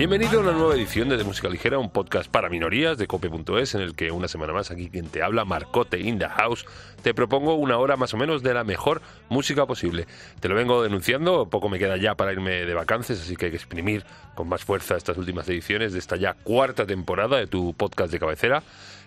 Bienvenido 0.00 0.38
a 0.38 0.42
una 0.42 0.52
nueva 0.52 0.76
edición 0.76 1.10
de, 1.10 1.18
de 1.18 1.24
Música 1.24 1.50
Ligera, 1.50 1.78
un 1.78 1.90
podcast 1.90 2.30
para 2.30 2.48
minorías 2.48 2.96
de 2.96 3.06
cope.es 3.06 3.74
en 3.74 3.82
el 3.82 3.94
que 3.94 4.10
una 4.10 4.28
semana 4.28 4.54
más 4.54 4.70
aquí 4.70 4.88
quien 4.88 5.10
te 5.10 5.22
habla, 5.22 5.44
Marcote 5.44 6.00
in 6.00 6.18
the 6.18 6.26
house, 6.26 6.64
te 7.02 7.12
propongo 7.12 7.56
una 7.56 7.76
hora 7.76 7.98
más 7.98 8.14
o 8.14 8.16
menos 8.16 8.42
de 8.42 8.54
la 8.54 8.64
mejor 8.64 9.02
música 9.28 9.66
posible. 9.66 10.06
Te 10.40 10.48
lo 10.48 10.54
vengo 10.54 10.82
denunciando, 10.82 11.50
poco 11.50 11.68
me 11.68 11.78
queda 11.78 11.98
ya 11.98 12.14
para 12.14 12.32
irme 12.32 12.64
de 12.64 12.72
vacances, 12.72 13.20
así 13.20 13.36
que 13.36 13.44
hay 13.44 13.50
que 13.50 13.58
exprimir 13.58 14.06
con 14.34 14.48
más 14.48 14.64
fuerza 14.64 14.96
estas 14.96 15.18
últimas 15.18 15.46
ediciones 15.50 15.92
de 15.92 15.98
esta 15.98 16.16
ya 16.16 16.32
cuarta 16.32 16.86
temporada 16.86 17.36
de 17.36 17.46
tu 17.46 17.74
podcast 17.74 18.10
de 18.10 18.18
cabecera. 18.18 18.62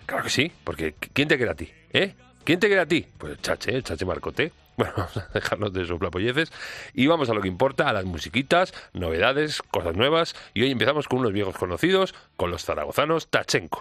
Claro 0.06 0.22
que 0.22 0.30
sí, 0.30 0.52
porque 0.62 0.94
¿quién 1.12 1.26
te 1.26 1.36
queda 1.36 1.50
a 1.50 1.56
ti? 1.56 1.72
¿Eh? 1.92 2.14
¿Quién 2.44 2.60
te 2.60 2.68
queda 2.68 2.82
a 2.82 2.86
ti? 2.86 3.04
Pues 3.18 3.32
el 3.32 3.40
chache, 3.40 3.74
el 3.74 3.82
chache 3.82 4.04
Marcote. 4.04 4.52
Bueno, 4.76 4.92
vamos 4.96 5.16
a 5.16 5.28
dejarnos 5.32 5.72
de 5.72 5.86
soplapolleces 5.86 6.52
y 6.94 7.06
vamos 7.06 7.30
a 7.30 7.34
lo 7.34 7.40
que 7.40 7.48
importa, 7.48 7.88
a 7.88 7.92
las 7.92 8.04
musiquitas, 8.04 8.74
novedades, 8.92 9.62
cosas 9.62 9.96
nuevas. 9.96 10.34
Y 10.52 10.62
hoy 10.62 10.72
empezamos 10.72 11.06
con 11.06 11.20
unos 11.20 11.32
viejos 11.32 11.56
conocidos, 11.56 12.14
con 12.36 12.50
los 12.50 12.64
zaragozanos 12.64 13.28
Tachenko. 13.28 13.78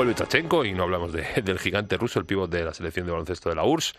Vuelve 0.00 0.14
y 0.64 0.72
no 0.72 0.84
hablamos 0.84 1.12
del 1.44 1.58
gigante 1.58 1.98
ruso, 1.98 2.18
el 2.20 2.24
pívot 2.24 2.50
de 2.50 2.64
la 2.64 2.72
selección 2.72 3.04
de 3.04 3.12
baloncesto 3.12 3.50
de 3.50 3.54
la 3.54 3.64
URSS, 3.64 3.92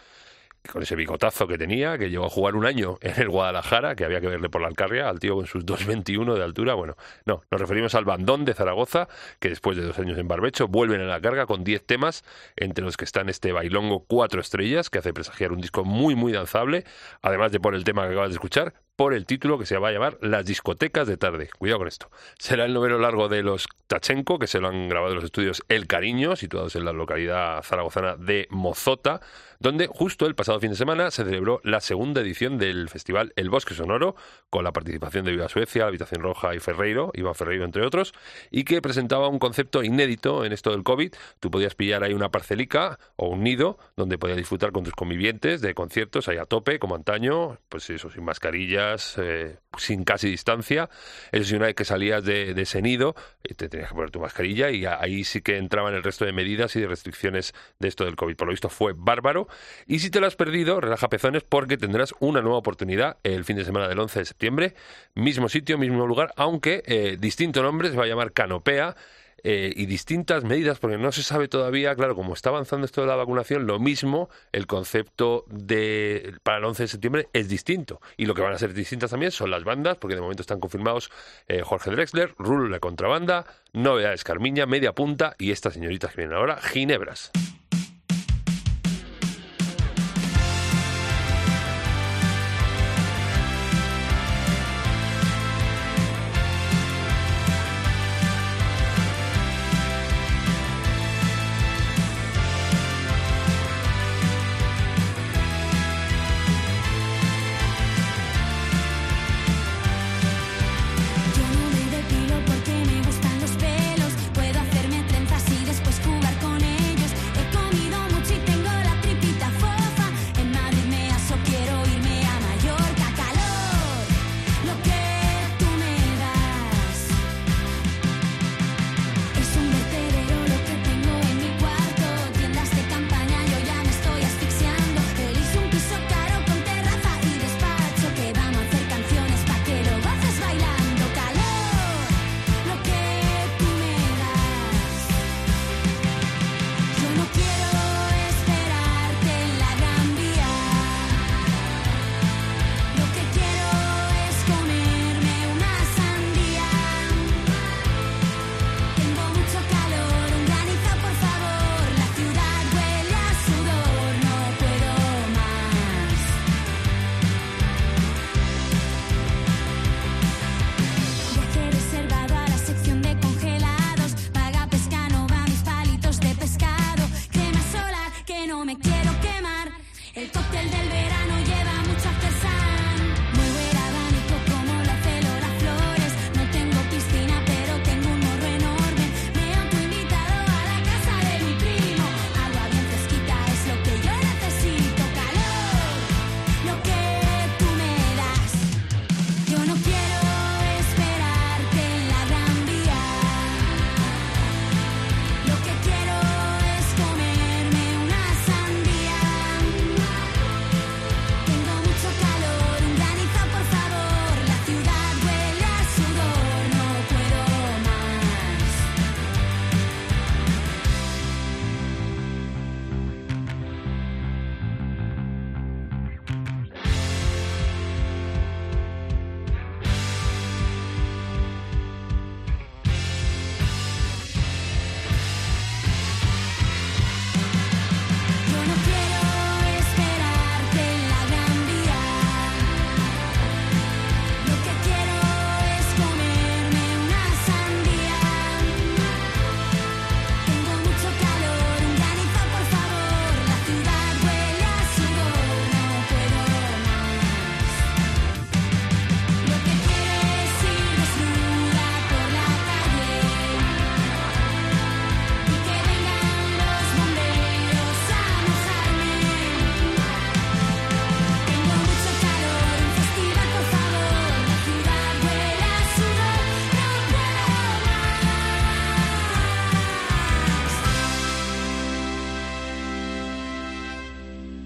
con 0.72 0.84
ese 0.84 0.96
bigotazo 0.96 1.48
que 1.48 1.58
tenía, 1.58 1.98
que 1.98 2.10
llegó 2.10 2.26
a 2.26 2.30
jugar 2.30 2.56
un 2.56 2.66
año 2.66 2.98
en 3.02 3.22
el 3.22 3.30
Guadalajara, 3.30 3.96
que 3.96 4.06
había 4.06 4.22
que 4.22 4.28
verle 4.28 4.50
por 4.50 4.62
la 4.62 4.68
Alcarria, 4.68 5.10
al 5.10 5.20
tío 5.20 5.36
con 5.36 5.46
sus 5.46 5.66
2.21 5.66 6.36
de 6.36 6.44
altura. 6.44 6.74
Bueno, 6.74 6.96
no, 7.26 7.42
nos 7.52 7.62
referimos 7.62 7.96
al 7.96 8.06
bandón 8.06 8.46
de 8.46 8.54
Zaragoza, 8.54 9.08
que 9.40 9.50
después 9.50 9.78
de 9.78 9.84
dos 9.84 10.00
años 10.00 10.18
en 10.18 10.28
barbecho 10.28 10.68
vuelven 10.68 11.02
a 11.02 11.06
la 11.06 11.22
carga 11.22 11.46
con 11.46 11.64
10 11.64 11.86
temas, 11.86 12.24
entre 12.56 12.84
los 12.84 12.98
que 12.98 13.06
están 13.06 13.30
este 13.30 13.52
bailongo 13.52 14.06
cuatro 14.06 14.42
estrellas, 14.42 14.90
que 14.90 15.00
hace 15.00 15.14
presagiar 15.14 15.52
un 15.52 15.62
disco 15.62 15.84
muy, 15.84 16.16
muy 16.16 16.32
danzable, 16.32 16.86
además 17.22 17.52
de 17.52 17.60
por 17.60 17.76
el 17.76 17.84
tema 17.84 18.04
que 18.06 18.14
acabas 18.14 18.30
de 18.30 18.36
escuchar, 18.36 18.74
por 18.96 19.16
el 19.16 19.26
título 19.26 19.58
que 19.58 19.66
se 19.66 19.80
va 19.80 19.90
a 19.90 19.92
llamar 19.92 20.20
Las 20.22 20.46
discotecas 20.46 21.08
de 21.08 21.18
tarde. 21.18 21.50
Cuidado 21.58 21.80
con 21.80 21.88
esto. 21.88 22.12
Será 22.38 22.66
el 22.66 22.74
noveno 22.74 23.00
largo 23.00 23.30
de 23.30 23.42
los 23.42 23.68
Tachenko, 23.88 24.38
que 24.38 24.46
se 24.46 24.60
lo 24.60 24.68
han 24.68 24.90
grabado 24.90 25.14
en 25.14 25.16
los 25.16 25.24
estudios 25.24 25.64
El 25.70 25.88
Cariño, 25.88 26.36
situados 26.36 26.76
en 26.76 26.86
la 26.86 26.94
localidad 26.94 27.64
zaragozana 27.64 28.16
de 28.16 28.48
Mozota, 28.52 29.20
donde 29.62 29.88
justo 29.88 30.26
el 30.26 30.36
pasado 30.36 30.60
fin 30.60 30.72
de 30.72 30.76
semana 30.76 31.10
se 31.10 31.24
celebró 31.24 31.62
la 31.64 31.80
segunda 31.80 32.22
edición 32.22 32.58
del 32.58 32.90
festival 32.90 33.34
El 33.36 33.50
Bosque 33.50 33.74
Sonoro, 33.74 34.16
con 34.50 34.64
la 34.64 34.72
participación 34.72 35.26
de 35.26 35.32
Viva 35.32 35.50
Suecia, 35.50 35.86
Habitación 35.86 36.22
Roja 36.22 36.54
y 36.54 36.60
Ferreiro, 36.60 37.12
Iván 37.14 37.36
Ferreiro 37.36 37.66
entre 37.66 37.86
otros, 37.86 38.14
y 38.50 38.66
que 38.66 38.82
presentaba 38.82 39.30
un 39.30 39.40
concepto 39.40 39.84
inédito 39.84 40.46
en 40.46 40.52
esto 40.54 40.72
del 40.72 40.84
COVID. 40.84 41.14
Tú 41.40 41.50
podías 41.50 41.76
pillar 41.76 42.04
ahí 42.04 42.14
una 42.14 42.30
parcelica 42.30 43.00
o 43.16 43.30
un 43.30 43.44
nido 43.44 43.80
donde 43.96 44.18
podías 44.18 44.38
disfrutar 44.38 44.72
con 44.72 44.84
tus 44.84 44.94
convivientes 44.94 45.62
de 45.62 45.74
conciertos 45.74 46.28
ahí 46.28 46.38
a 46.38 46.46
tope, 46.46 46.78
como 46.78 46.96
antaño, 46.96 47.58
pues 47.70 47.90
eso, 47.90 48.10
sin 48.10 48.24
mascarilla 48.26 48.92
metras, 48.92 49.18
eh, 49.18 49.58
sin 49.78 50.04
casi 50.04 50.30
distancia. 50.30 50.90
Eso 51.32 51.46
sí, 51.46 51.56
una 51.56 51.68
vez 51.68 51.76
que 51.76 51.86
salías 51.86 52.24
de, 52.24 52.52
ese 52.52 52.82
nido, 52.82 53.16
eh, 53.44 53.54
te 53.54 53.70
tenías 53.70 53.90
que 53.90 53.96
poner 53.96 54.12
tu 54.12 54.20
mascarilla 54.20 54.70
y 54.70 54.86
ahí 54.86 55.24
sí 55.24 55.42
que 55.42 55.58
entraban 55.58 55.94
el 55.94 56.04
resto 56.04 56.26
de 56.26 56.34
medidas 56.34 56.76
y 56.76 56.82
de 56.82 56.88
restricciones 56.88 57.54
de 57.80 57.88
esto 57.88 58.06
del 58.06 58.16
COVID. 58.16 58.36
Por 58.36 58.48
lo 58.48 58.52
visto 58.52 58.70
fue 58.70 58.94
bárbaro. 58.96 59.48
Y 59.88 60.00
si 60.00 60.10
te 60.10 60.20
lo 60.20 60.28
has 60.28 60.36
perdido, 60.36 60.82
relaja 60.82 61.10
pezones 61.10 61.44
porque 61.44 61.78
tendrás 61.78 62.14
una 62.20 62.42
nueva 62.42 62.58
oportunidad 62.58 63.18
el 63.24 63.46
fin 63.46 63.58
de 63.58 63.66
semana 63.66 63.88
del 63.88 64.00
11 64.00 64.20
de 64.20 64.26
septiembre. 64.26 64.76
Mismo 65.16 65.48
sitio, 65.48 65.78
mismo 65.78 66.06
lugar, 66.06 66.34
aunque 66.36 66.84
eh, 66.86 67.18
distinto 67.20 67.64
nombre, 67.64 67.90
se 67.90 67.96
va 67.96 68.04
a 68.04 68.08
llamar 68.08 68.34
Canopea. 68.34 68.96
Eh, 69.44 69.74
y 69.76 69.88
distintas 69.88 70.44
medidas, 70.44 70.80
porque 70.80 70.98
no 70.98 71.12
se 71.12 71.24
sabe 71.24 71.48
todavía, 71.48 71.96
claro, 71.96 72.16
como 72.16 72.34
está 72.34 72.50
avanzando 72.50 72.86
esto 72.86 73.02
de 73.02 73.08
la 73.08 73.16
vacunación, 73.16 73.66
lo 73.66 73.80
mismo, 73.80 74.30
el 74.52 74.68
concepto 74.68 75.46
de 75.48 76.36
para 76.44 76.60
el 76.60 76.66
11 76.66 76.84
de 76.84 76.88
septiembre 76.88 77.30
es 77.34 77.50
distinto. 77.50 78.02
Y 78.18 78.26
lo 78.26 78.36
que 78.36 78.42
van 78.42 78.54
a 78.54 78.58
ser 78.58 78.74
distintas 78.74 79.12
también 79.12 79.32
son 79.32 79.50
las 79.50 79.64
bandas, 79.64 79.98
porque 79.98 80.16
de 80.16 80.22
momento 80.22 80.42
están 80.42 80.60
confirmados 80.60 81.10
eh, 81.48 81.62
Jorge 81.64 81.92
Drexler, 81.92 82.36
Rulo 82.38 82.70
la 82.70 82.80
contrabanda, 82.80 83.46
Novedades 83.74 84.24
Carmiña, 84.24 84.66
Media 84.66 84.94
Punta 84.94 85.36
y 85.40 85.52
estas 85.52 85.74
señoritas 85.74 86.12
que 86.12 86.22
vienen 86.22 86.38
ahora, 86.38 86.58
Ginebras. 86.62 87.32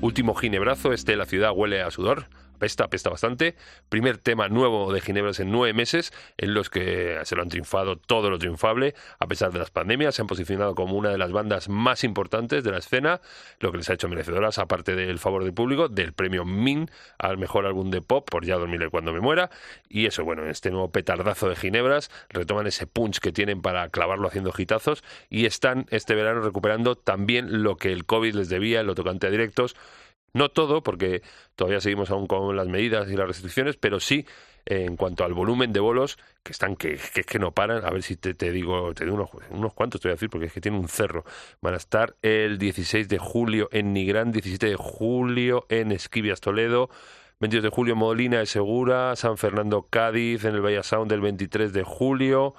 Último 0.06 0.36
ginebrazo, 0.36 0.94
este 0.94 1.16
La 1.16 1.26
ciudad 1.26 1.52
huele 1.54 1.82
a 1.82 1.92
sudor, 1.92 2.26
pesta, 2.65 2.88
pesta 2.88 3.12
bastante. 3.12 3.53
Primer 3.89 4.17
tema 4.17 4.50
nuevo 4.50 4.91
de 4.91 5.00
Ginebras 5.00 5.39
en 5.39 5.51
nueve 5.51 5.72
meses, 5.75 6.12
en 6.36 6.55
los 6.55 6.72
que 6.72 7.19
se 7.24 7.36
lo 7.36 7.43
han 7.43 7.50
triunfado 7.50 7.95
todo 7.95 8.31
lo 8.31 8.39
triunfable, 8.39 8.95
a 9.19 9.27
pesar 9.27 9.51
de 9.51 9.60
las 9.60 9.69
pandemias. 9.69 10.15
Se 10.15 10.24
han 10.24 10.27
posicionado 10.27 10.74
como 10.74 10.95
una 10.95 11.10
de 11.10 11.19
las 11.19 11.31
bandas 11.31 11.69
más 11.69 12.03
importantes 12.03 12.63
de 12.63 12.72
la 12.72 12.79
escena, 12.79 13.22
lo 13.60 13.72
que 13.72 13.77
les 13.77 13.89
ha 13.91 13.93
hecho 13.93 14.10
merecedoras, 14.10 14.57
aparte 14.57 14.95
del 14.95 15.19
favor 15.19 15.43
del 15.43 15.53
público, 15.53 15.89
del 15.89 16.13
premio 16.13 16.43
MIN 16.43 16.89
al 17.19 17.38
mejor 17.38 17.67
álbum 17.67 17.91
de 17.91 18.01
pop 18.01 18.27
por 18.27 18.43
Ya 18.43 18.55
dormiré 18.55 18.89
cuando 18.89 19.13
me 19.13 19.19
muera. 19.19 19.51
Y 19.88 20.07
eso, 20.07 20.24
bueno, 20.24 20.41
en 20.41 20.50
este 20.50 20.72
nuevo 20.72 20.89
petardazo 20.91 21.48
de 21.48 21.55
Ginebras, 21.55 22.10
retoman 22.29 22.65
ese 22.65 22.88
punch 22.88 23.19
que 23.19 23.31
tienen 23.31 23.62
para 23.62 23.89
clavarlo 23.89 24.27
haciendo 24.27 24.51
gitazos 24.51 25.03
y 25.29 25.45
están 25.45 25.86
este 25.91 26.15
verano 26.15 26.41
recuperando 26.41 26.95
también 26.95 27.62
lo 27.62 27.77
que 27.77 27.91
el 27.91 28.05
COVID 28.05 28.34
les 28.34 28.50
debía 28.50 28.79
en 28.79 28.88
lo 28.88 28.95
tocante 28.95 29.27
a 29.27 29.29
directos 29.29 29.75
no 30.36 30.50
todo, 30.50 30.84
porque 30.84 31.22
todavía 31.56 31.80
seguimos 31.80 32.12
aún 32.12 32.27
con 32.27 32.56
las 32.58 32.68
medidas 32.68 33.10
y 33.10 33.15
las 33.15 33.25
restricciones, 33.25 33.77
pero 33.77 34.01
sí 34.01 34.25
en 34.65 34.98
cuanto 34.98 35.24
al 35.24 35.34
volumen 35.34 35.72
de 35.72 35.80
bolos 35.80 36.18
que 36.44 36.51
están 36.51 36.75
que, 36.75 37.00
que, 37.13 37.24
que 37.24 37.39
no 37.39 37.51
paran. 37.51 37.86
A 37.86 37.89
ver 37.89 38.04
si 38.04 38.18
te, 38.18 38.34
te 38.34 38.51
digo, 38.51 38.94
te 38.94 39.06
digo 39.06 39.15
unos, 39.15 39.30
unos, 39.50 39.74
cuantos, 39.74 40.01
te 40.01 40.10
voy 40.10 40.12
a 40.12 40.15
decir, 40.15 40.30
porque 40.30 40.48
es 40.48 40.54
que 40.54 40.60
tiene 40.60 40.77
un 40.77 40.89
cerro. 40.89 41.24
Van 41.62 41.74
a 41.74 41.77
estar 41.77 42.15
el 42.22 42.58
16 42.58 43.08
de 43.08 43.18
julio 43.18 43.70
en 43.72 43.94
Nigrán, 43.94 44.34
17 44.34 44.68
de 44.68 44.75
julio 44.75 45.65
en 45.70 45.94
Esquivias 45.94 46.42
Toledo. 46.42 46.89
22 47.39 47.63
de 47.63 47.70
julio 47.70 47.96
Molina 47.96 48.39
de 48.39 48.46
Segura, 48.46 49.15
San 49.15 49.38
Fernando 49.38 49.88
Cádiz, 49.89 50.44
en 50.44 50.56
el 50.56 50.62
Valle 50.62 50.84
Sound 50.84 51.12
el 51.12 51.22
23 51.22 51.72
de 51.72 51.84
julio, 51.84 52.56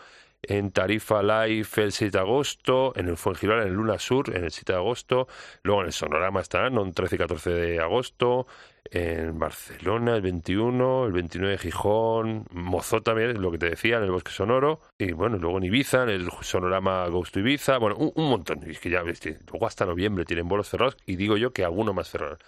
en 0.49 0.71
Tarifa 0.71 1.23
Live 1.23 1.69
el 1.77 1.93
6 1.93 2.13
de 2.13 2.19
agosto, 2.19 2.93
en 2.97 3.09
el 3.09 3.17
Fuengirola 3.17 3.63
en 3.63 3.69
el 3.69 3.75
Luna 3.75 3.99
Sur 3.99 4.35
en 4.35 4.45
el 4.45 4.51
7 4.51 4.73
de 4.73 4.79
agosto, 4.79 5.29
luego 5.63 5.83
en 5.83 5.87
el 5.89 5.93
Sonorama 5.93 6.41
estarán 6.41 6.77
el 6.79 6.95
13 6.95 7.15
y 7.15 7.19
14 7.19 7.51
de 7.51 7.81
agosto, 7.81 8.47
en 8.91 9.39
Barcelona 9.39 10.17
el 10.17 10.23
21, 10.23 11.07
el 11.07 11.13
29 11.13 11.53
de 11.53 11.59
Gijón, 11.59 12.47
Mozó 12.51 13.03
también, 13.03 13.41
lo 13.41 13.51
que 13.51 13.59
te 13.59 13.71
decía, 13.71 13.99
en 13.99 14.05
el 14.05 14.11
Bosque 14.11 14.31
Sonoro, 14.31 14.81
y 14.99 15.13
bueno, 15.13 15.39
luego 15.39 15.59
en 15.59 15.65
Ibiza, 15.65 16.05
en 16.05 16.11
el 16.11 16.29
Sonorama 16.43 17.07
Ghost 17.09 17.35
to 17.35 17.41
Ibiza, 17.41 17.79
bueno, 17.79 17.97
un, 17.97 18.29
montón, 18.29 18.63
es 18.69 18.79
que 18.79 18.91
ya 18.91 19.03
luego 19.03 19.67
hasta 19.67 19.87
noviembre 19.87 20.25
tienen 20.25 20.49
bolos 20.49 20.69
cerrados, 20.69 20.97
y 21.07 21.17
digo 21.17 21.37
yo 21.37 21.53
que 21.53 21.65
alguno 21.65 21.93
más 21.93 22.09
cerrado 22.09 22.39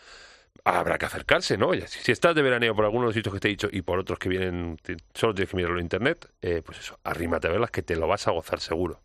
habrá 0.65 0.99
que 0.99 1.07
acercarse, 1.07 1.57
¿no? 1.57 1.73
Si, 1.87 2.13
estás 2.13 2.35
de 2.35 2.43
veraneo 2.43 2.75
por 2.75 2.85
algunos 2.85 3.05
de 3.05 3.07
los 3.09 3.15
sitios 3.15 3.35
que 3.35 3.41
te 3.41 3.49
he 3.49 3.51
dicho 3.51 3.69
y 3.71 3.83
por 3.83 3.99
otros 3.99 4.19
que 4.19 4.29
vienen, 4.29 4.79
solo 5.15 5.35
tienes 5.35 5.51
que 5.51 5.57
mirarlo 5.57 5.79
en 5.79 5.85
internet, 5.85 6.31
eh, 6.43 6.63
pues 6.65 6.79
eso, 6.79 6.99
arrímate 7.05 7.49
a 7.49 7.51
verlas 7.51 7.71
que 7.71 7.83
te 7.83 7.97
lo 7.97 8.07
vas 8.07 8.27
a 8.29 8.33
gozar 8.33 8.61
seguro. 8.61 9.01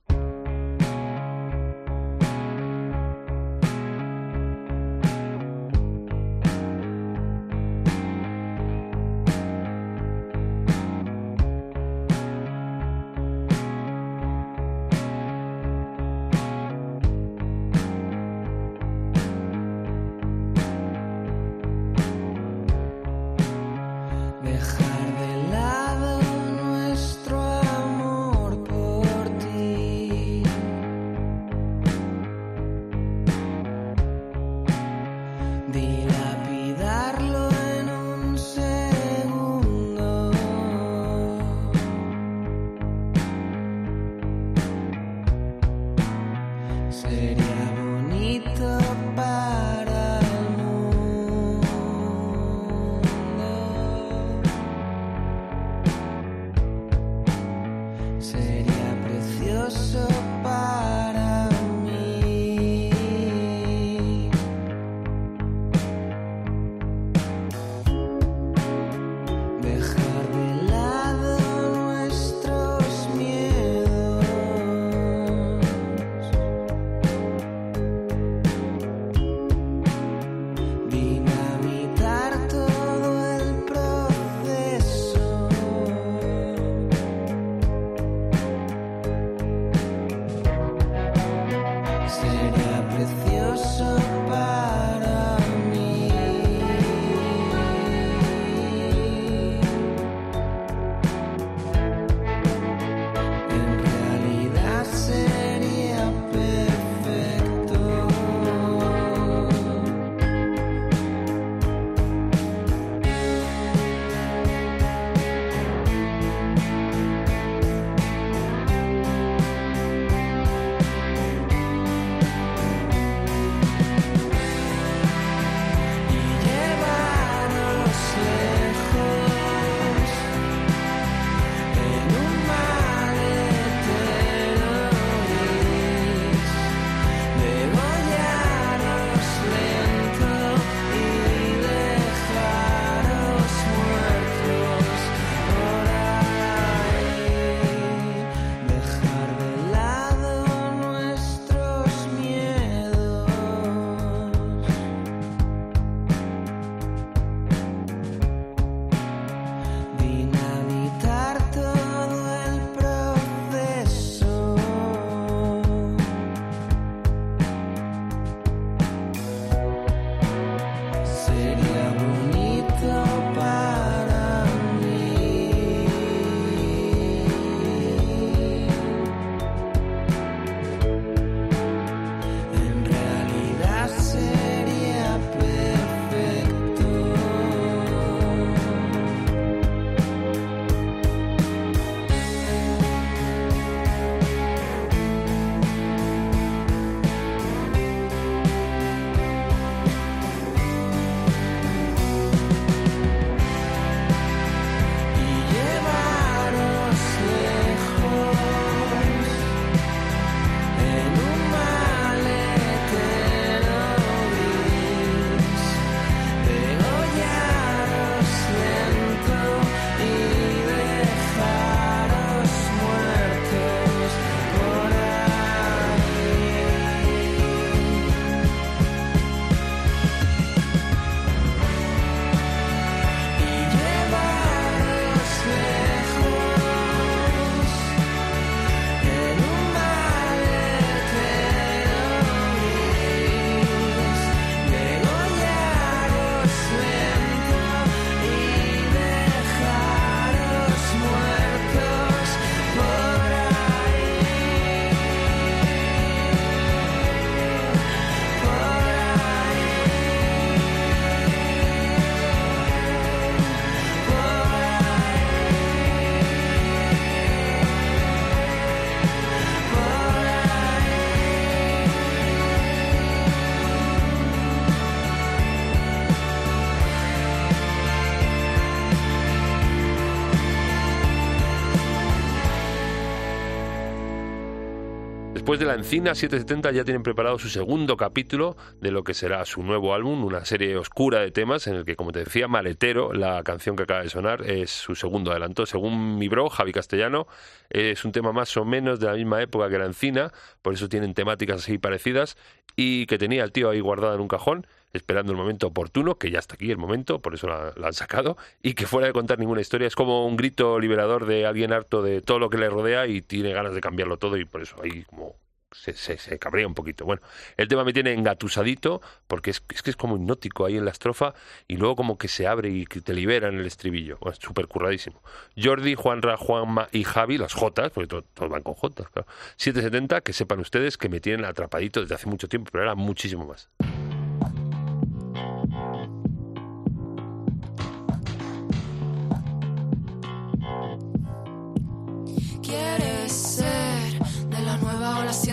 Después 285.44 285.60
de 285.60 285.66
La 285.66 285.74
Encina 285.74 286.16
770 286.16 286.72
ya 286.72 286.86
tienen 286.86 287.04
preparado 287.04 287.38
su 287.38 287.50
segundo 287.50 287.98
capítulo 287.98 288.56
de 288.80 288.92
lo 288.92 289.04
que 289.04 289.14
será 289.14 289.44
su 289.44 289.62
nuevo 289.62 289.94
álbum, 289.94 290.24
una 290.24 290.46
serie 290.46 290.78
oscura 290.78 291.20
de 291.20 291.32
temas 291.32 291.68
en 291.68 291.76
el 291.76 291.84
que, 291.84 291.98
como 291.98 292.14
te 292.14 292.20
decía, 292.20 292.48
Maletero, 292.48 293.12
la 293.12 293.44
canción 293.44 293.76
que 293.76 293.84
acaba 293.84 294.04
de 294.04 294.10
sonar, 294.10 294.50
es 294.50 294.72
su 294.72 294.96
segundo 294.96 295.32
adelanto. 295.32 295.66
Según 295.66 296.18
mi 296.18 296.30
bro, 296.30 296.50
Javi 296.50 296.72
Castellano, 296.72 297.28
es 297.70 298.06
un 298.06 298.14
tema 298.14 298.32
más 298.32 298.56
o 298.56 298.64
menos 298.64 299.02
de 299.02 299.08
la 299.08 299.16
misma 299.16 299.42
época 299.42 299.70
que 299.70 299.78
La 299.78 299.86
Encina, 299.86 300.32
por 300.62 300.76
eso 300.76 300.88
tienen 300.88 301.14
temáticas 301.14 301.58
así 301.58 301.78
parecidas 301.78 302.38
y 302.78 303.06
que 303.08 303.18
tenía 303.18 303.44
el 303.44 303.52
tío 303.52 303.70
ahí 303.70 303.82
guardado 303.82 304.16
en 304.16 304.22
un 304.22 304.30
cajón 304.30 304.66
esperando 304.94 305.32
el 305.32 305.38
momento 305.38 305.68
oportuno, 305.68 306.16
que 306.16 306.32
ya 306.32 306.40
está 306.40 306.56
aquí 306.56 306.72
el 306.72 306.78
momento, 306.78 307.20
por 307.20 307.34
eso 307.34 307.48
la, 307.48 307.74
han 307.84 307.94
sacado, 307.94 308.38
y 308.62 308.76
que 308.76 308.86
fuera 308.86 309.08
de 309.08 309.14
contar 309.14 309.40
ninguna 309.40 309.62
historia 309.62 309.88
es 309.88 309.96
como 309.96 310.26
un 310.26 310.38
grito 310.38 310.80
liberador 310.80 311.26
de 311.26 311.46
alguien 311.46 311.74
harto 311.74 312.02
de 312.02 312.22
todo 312.22 312.40
lo 312.40 312.50
que 312.50 312.58
le 312.58 312.70
rodea 312.70 313.08
y 313.08 313.22
tiene 313.22 313.52
ganas 313.54 313.74
de 313.74 313.82
cambiarlo 313.82 314.18
todo 314.18 314.38
y 314.38 314.46
por 314.46 314.62
eso 314.62 314.76
ahí 314.82 315.04
como 315.04 315.36
se, 315.74 315.94
se, 315.94 316.40
cabrea 316.40 316.68
un 316.68 316.74
poquito. 316.74 317.06
Bueno, 317.06 317.22
el 317.58 317.68
tema 317.68 317.84
me 317.84 317.94
tiene 317.94 318.14
engatusadito 318.14 319.02
porque 319.28 319.52
es, 319.52 319.60
que 319.60 319.90
es 319.90 319.96
como 319.96 320.16
hipnótico 320.16 320.66
ahí 320.66 320.78
en 320.78 320.86
la 320.86 320.92
estrofa 320.92 321.34
y 321.68 321.78
luego 321.78 321.96
como 321.96 322.18
que 322.18 322.28
se 322.28 322.48
abre 322.48 322.70
y 322.70 322.86
que 322.86 323.02
te 323.02 323.14
libera 323.14 323.48
en 323.48 323.58
el 323.58 323.66
estribillo. 323.66 324.20
es 324.32 324.38
súper 324.38 324.68
curradísimo. 324.68 325.22
Jordi, 325.62 325.96
Juanra, 325.96 326.38
Juanma 326.38 326.90
y 326.92 327.04
Javi, 327.04 327.38
las 327.38 327.54
Jotas, 327.54 327.92
porque 327.92 328.08
todos, 328.08 328.50
van 328.50 328.62
con 328.62 328.74
Jotas, 328.76 329.10
claro. 329.10 329.28
770, 329.58 330.22
que 330.22 330.34
sepan 330.34 330.60
ustedes 330.60 330.98
que 330.98 331.10
me 331.10 331.20
tienen 331.20 331.46
atrapadito 331.46 332.02
desde 332.02 332.16
hace 332.16 332.28
mucho 332.28 332.48
tiempo, 332.48 332.70
pero 332.72 332.84
era 332.84 332.96
muchísimo 332.96 333.46
más. 333.46 333.70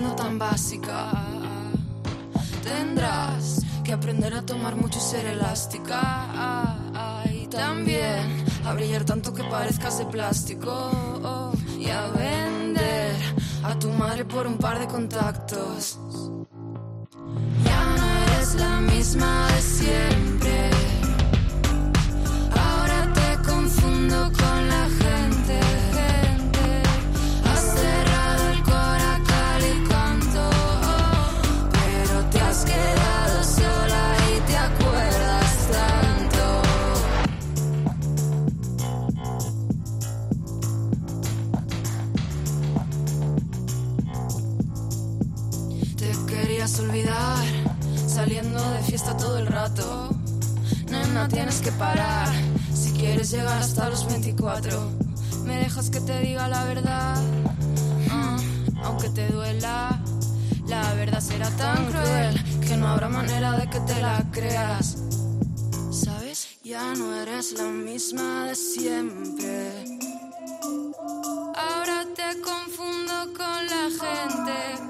Siendo 0.00 0.16
tan 0.16 0.38
básica. 0.38 1.11
Tendrás 2.62 3.62
que 3.85 3.92
aprender 3.92 4.33
a 4.33 4.42
tomar 4.42 4.75
mucho 4.75 4.99
y 4.99 5.02
ser 5.02 5.26
elástica. 5.26 6.00
Y 7.30 7.47
también 7.49 8.45
a 8.64 8.73
brillar 8.73 9.04
tanto 9.04 9.35
que 9.35 9.45
parezcas 9.45 9.99
de 9.99 10.07
plástico. 10.07 11.52
Y 11.78 11.90
a 11.90 12.07
vender 12.07 13.14
a 13.62 13.78
tu 13.78 13.90
madre 13.90 14.25
por 14.25 14.47
un 14.47 14.57
par 14.57 14.78
de 14.78 14.87
contactos. 14.87 15.99
Ya 17.64 17.85
no 17.97 18.04
eres 18.25 18.54
la 18.54 18.80
misma 18.80 19.49
de 19.49 19.61
siempre. 19.61 20.71
Ahora 22.57 23.12
te 23.12 23.49
confundo 23.50 24.33
con 24.33 24.69
la 24.69 24.80
olvidar, 24.88 25.20
fiesta 49.00 49.17
todo 49.17 49.39
el 49.39 49.47
rato. 49.47 50.10
Nena, 50.91 51.26
tienes 51.28 51.60
que 51.60 51.73
parar 51.73 52.28
si 52.75 52.93
quieres 52.93 53.30
llegar 53.30 53.58
hasta 53.58 53.89
los 53.89 54.06
24. 54.06 54.91
Me 55.45 55.56
dejas 55.56 55.89
que 55.89 56.00
te 56.00 56.21
diga 56.21 56.49
la 56.49 56.65
verdad, 56.65 57.17
ah, 58.10 58.36
aunque 58.84 59.08
te 59.08 59.26
duela. 59.28 59.99
La 60.67 60.95
verdad 60.95 61.21
será 61.21 61.49
tan 61.50 61.86
cruel 61.86 62.60
que 62.60 62.76
no 62.76 62.89
habrá 62.89 63.08
manera 63.08 63.52
de 63.52 63.71
que 63.71 63.80
te 63.80 64.00
la 64.02 64.23
creas. 64.30 64.99
¿Sabes? 65.91 66.49
Ya 66.63 66.95
no 66.95 67.15
eres 67.15 67.52
la 67.52 67.69
misma 67.69 68.47
de 68.47 68.54
siempre. 68.54 69.84
Ahora 71.56 72.04
te 72.15 72.41
confundo 72.43 73.15
con 73.36 73.60
la 73.75 73.84
gente 74.00 74.90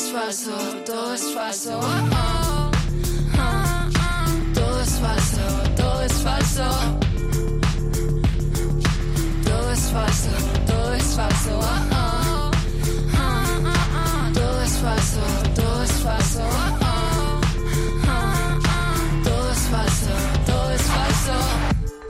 es 0.00 0.12
falso, 0.12 0.50
todo 0.86 1.14
es 1.14 1.34
falso. 1.34 1.80
Todo 4.54 4.80
es 4.82 4.92
falso, 4.98 5.44
todo 5.76 6.02
es 6.02 6.12
falso. 6.12 6.68
Todo 9.44 9.72
es 9.72 9.90
falso, 9.92 10.30
todo 10.66 10.94
es 10.94 11.16
falso. 11.16 11.60
Todo 14.34 14.62
es 14.62 14.78
falso, 14.78 15.20
todo 15.54 15.82
es 15.82 15.92
falso. 15.92 16.42
Todo 19.24 19.50
es 19.52 19.60
falso, 19.74 20.12
todo 20.46 20.70
es 20.72 20.82
falso. 20.82 21.36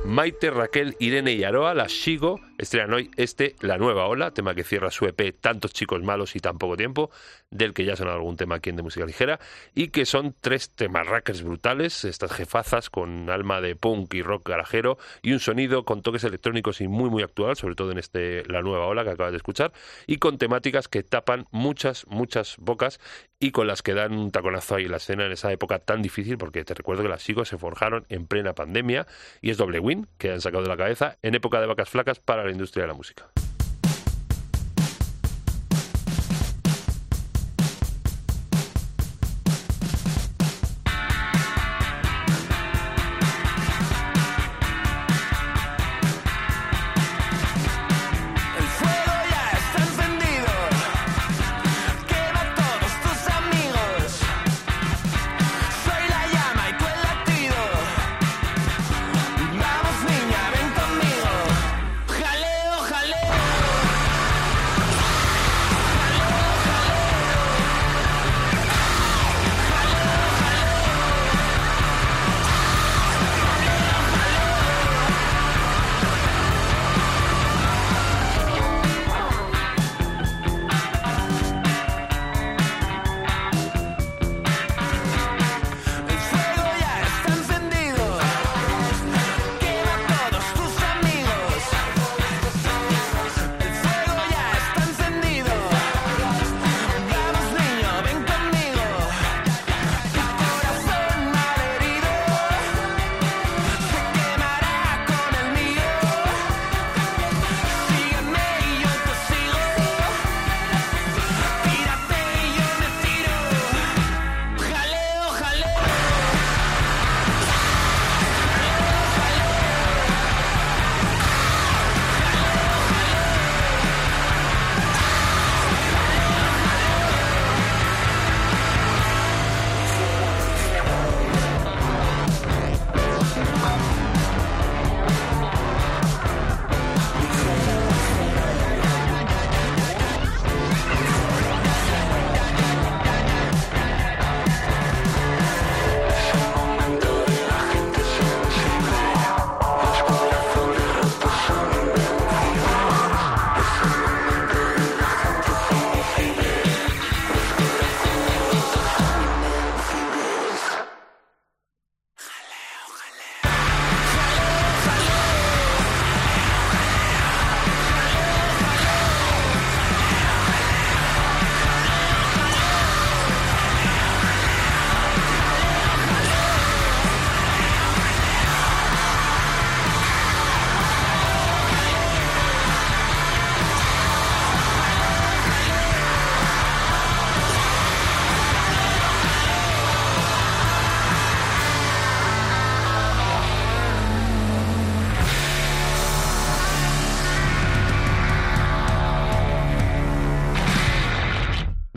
Maite, 0.05 0.51
Raquel, 0.51 0.97
Irene 1.01 1.33
y 1.33 1.45
Aroa, 1.45 1.75
las 1.75 1.93
sigo 1.93 2.41
Estrenan 2.61 2.93
hoy 2.93 3.11
este, 3.17 3.57
La 3.63 3.79
Nueva 3.79 4.07
Ola, 4.07 4.33
tema 4.33 4.55
que 4.55 4.65
cierra 4.65 4.91
su 4.91 5.07
EP 5.07 5.35
Tantos 5.41 5.73
chicos 5.73 6.03
malos 6.03 6.37
y 6.37 6.41
tan 6.41 6.59
poco 6.59 6.77
tiempo, 6.77 7.11
del 7.51 7.73
que 7.73 7.87
ya 7.87 7.97
sonado 7.97 8.19
algún 8.19 8.37
tema 8.37 8.57
aquí 8.57 8.69
en 8.69 8.77
De 8.77 8.83
Música 8.83 9.07
Ligera, 9.07 9.41
y 9.75 9.89
que 9.89 10.05
son 10.05 10.35
tres 10.39 10.69
temas 10.69 11.07
rackers 11.07 11.43
brutales, 11.43 12.05
estas 12.05 12.31
jefazas 12.33 12.91
con 12.91 13.31
alma 13.31 13.63
de 13.63 13.77
punk 13.77 14.13
y 14.13 14.21
rock 14.21 14.47
garajero, 14.47 14.99
y 15.23 15.33
un 15.33 15.41
sonido 15.41 15.87
con 15.87 16.03
toques 16.03 16.23
electrónicos 16.25 16.83
y 16.83 16.89
muy 16.89 17.09
muy 17.09 17.23
actual, 17.23 17.57
sobre 17.57 17.77
todo 17.77 17.93
en 17.93 17.99
este 17.99 18.45
La 18.45 18.61
Nueva 18.61 18.89
Ola 18.89 19.05
que 19.05 19.11
acabas 19.11 19.33
de 19.33 19.39
escuchar, 19.39 19.73
y 20.07 20.19
con 20.19 20.37
temáticas 20.37 20.87
que 20.87 21.03
tapan 21.03 21.47
muchas, 21.53 22.07
muchas 22.09 22.57
bocas 22.59 23.01
y 23.39 23.53
con 23.53 23.67
las 23.69 23.81
que 23.81 23.95
dan 23.95 24.13
un 24.13 24.31
taconazo 24.31 24.75
ahí 24.75 24.87
la 24.87 24.99
escena 24.99 25.25
en 25.25 25.33
esa 25.33 25.51
época 25.51 25.79
tan 25.79 26.03
difícil, 26.03 26.37
porque 26.37 26.63
te 26.63 26.75
recuerdo 26.75 27.03
que 27.03 27.09
las 27.09 27.23
Sigo 27.23 27.47
se 27.47 27.57
forjaron 27.57 28.05
en 28.11 28.27
plena 28.27 28.53
pandemia, 28.53 29.07
y 29.41 29.49
es 29.49 29.57
doble 29.57 29.79
win, 29.79 30.07
que 30.19 30.31
han 30.31 30.43
sacado 30.43 30.63
de 30.63 30.69
la 30.69 30.77
cabeza, 30.77 31.17
en 31.23 31.35
época 31.35 31.59
de 31.59 31.67
vacas 31.67 31.89
flacas 31.89 32.21
para 32.21 32.50
la 32.51 32.53
industria 32.53 32.83
de 32.83 32.89
la 32.89 32.95
música. 32.95 33.50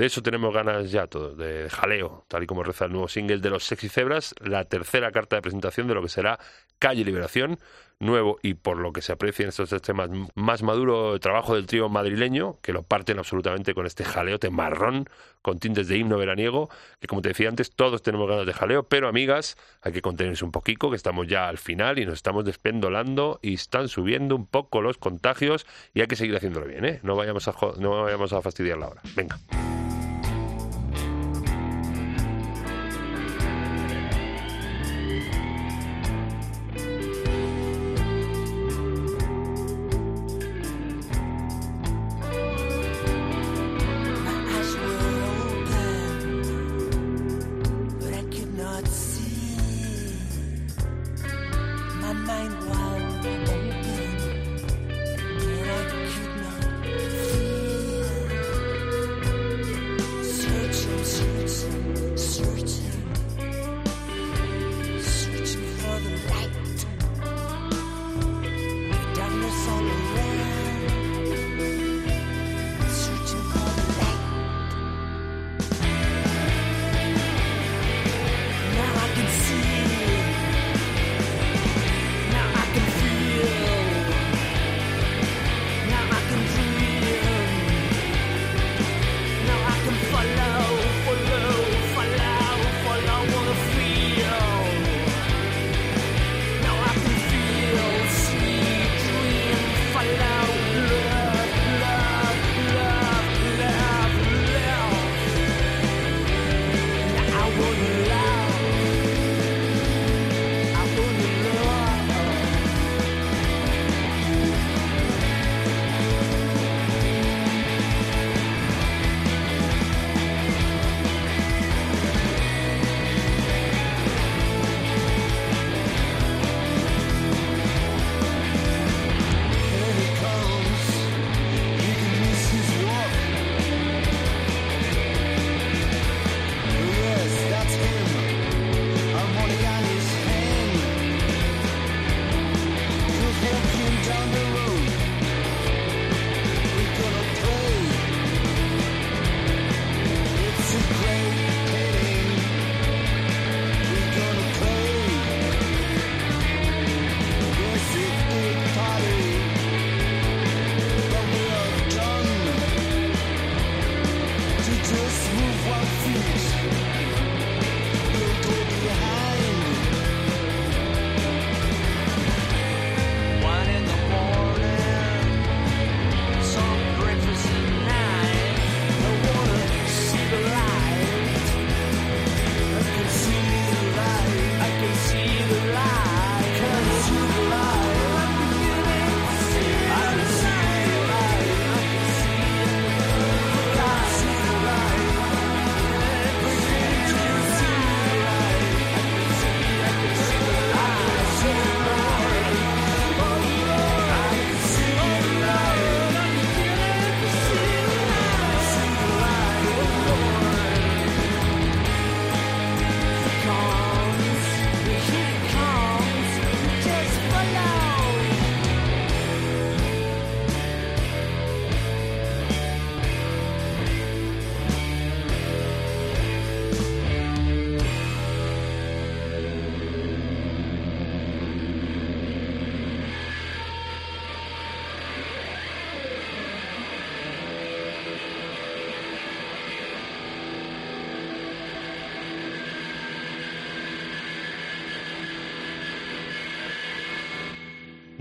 De 0.03 0.07
eso 0.07 0.21
tenemos 0.21 0.53
ganas 0.53 0.91
ya 0.91 1.07
todos, 1.07 1.37
de 1.37 1.69
jaleo, 1.69 2.25
tal 2.27 2.43
y 2.43 2.45
como 2.45 2.61
reza 2.61 2.83
el 2.83 2.91
nuevo 2.91 3.07
single 3.07 3.37
de 3.37 3.49
los 3.49 3.63
Sexy 3.63 3.87
Cebras, 3.87 4.35
la 4.41 4.65
tercera 4.65 5.13
carta 5.13 5.37
de 5.37 5.41
presentación 5.41 5.87
de 5.87 5.93
lo 5.93 6.01
que 6.01 6.09
será 6.09 6.39
Calle 6.77 7.05
Liberación, 7.05 7.57
nuevo 7.99 8.37
y 8.41 8.55
por 8.55 8.75
lo 8.75 8.91
que 8.91 9.01
se 9.01 9.13
aprecia 9.13 9.43
en 9.43 9.49
estos 9.49 9.69
temas 9.81 10.09
más 10.35 10.61
maduro 10.61 11.17
trabajo 11.21 11.55
del 11.55 11.67
trío 11.67 11.87
madrileño, 11.87 12.59
que 12.61 12.73
lo 12.73 12.83
parten 12.83 13.17
absolutamente 13.17 13.73
con 13.73 13.85
este 13.85 14.03
jaleote 14.03 14.49
marrón, 14.49 15.07
con 15.41 15.59
tintes 15.59 15.87
de 15.87 15.97
himno 15.97 16.17
veraniego, 16.17 16.69
que 16.99 17.07
como 17.07 17.21
te 17.21 17.29
decía 17.29 17.47
antes, 17.47 17.71
todos 17.71 18.01
tenemos 18.01 18.27
ganas 18.27 18.45
de 18.45 18.51
jaleo, 18.51 18.83
pero 18.83 19.07
amigas, 19.07 19.55
hay 19.81 19.93
que 19.93 20.01
contenerse 20.01 20.43
un 20.43 20.51
poquito, 20.51 20.89
que 20.89 20.97
estamos 20.97 21.27
ya 21.27 21.47
al 21.47 21.59
final 21.59 21.97
y 21.97 22.05
nos 22.05 22.15
estamos 22.15 22.43
despendolando 22.43 23.39
y 23.41 23.53
están 23.53 23.87
subiendo 23.87 24.35
un 24.35 24.47
poco 24.47 24.81
los 24.81 24.97
contagios 24.97 25.65
y 25.93 26.01
hay 26.01 26.07
que 26.07 26.17
seguir 26.17 26.35
haciéndolo 26.35 26.65
bien, 26.65 26.83
¿eh? 26.83 26.99
No 27.03 27.15
vayamos 27.15 27.47
a, 27.47 27.53
no 27.79 28.03
vayamos 28.03 28.33
a 28.33 28.41
fastidiar 28.41 28.79
la 28.79 28.89
hora. 28.89 29.01
Venga. 29.15 29.39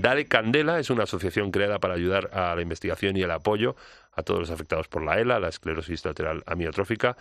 Dale 0.03 0.27
Candela 0.27 0.81
es 0.81 0.91
una 0.91 1.05
asociación 1.05 1.53
creada 1.53 1.79
para 1.79 1.95
ayudar 1.95 2.29
a 2.33 2.57
la 2.57 2.61
investigación 2.61 3.17
y 3.17 3.23
el 3.23 3.31
apoyo 3.31 3.77
a 4.11 4.25
todos 4.25 4.41
los 4.41 4.51
afectados 4.51 4.89
por 4.89 5.05
la 5.05 5.21
ELA, 5.21 5.39
la 5.39 5.49
esclerosis 5.49 6.05
lateral 6.05 6.43
amiotrófica, 6.45 7.17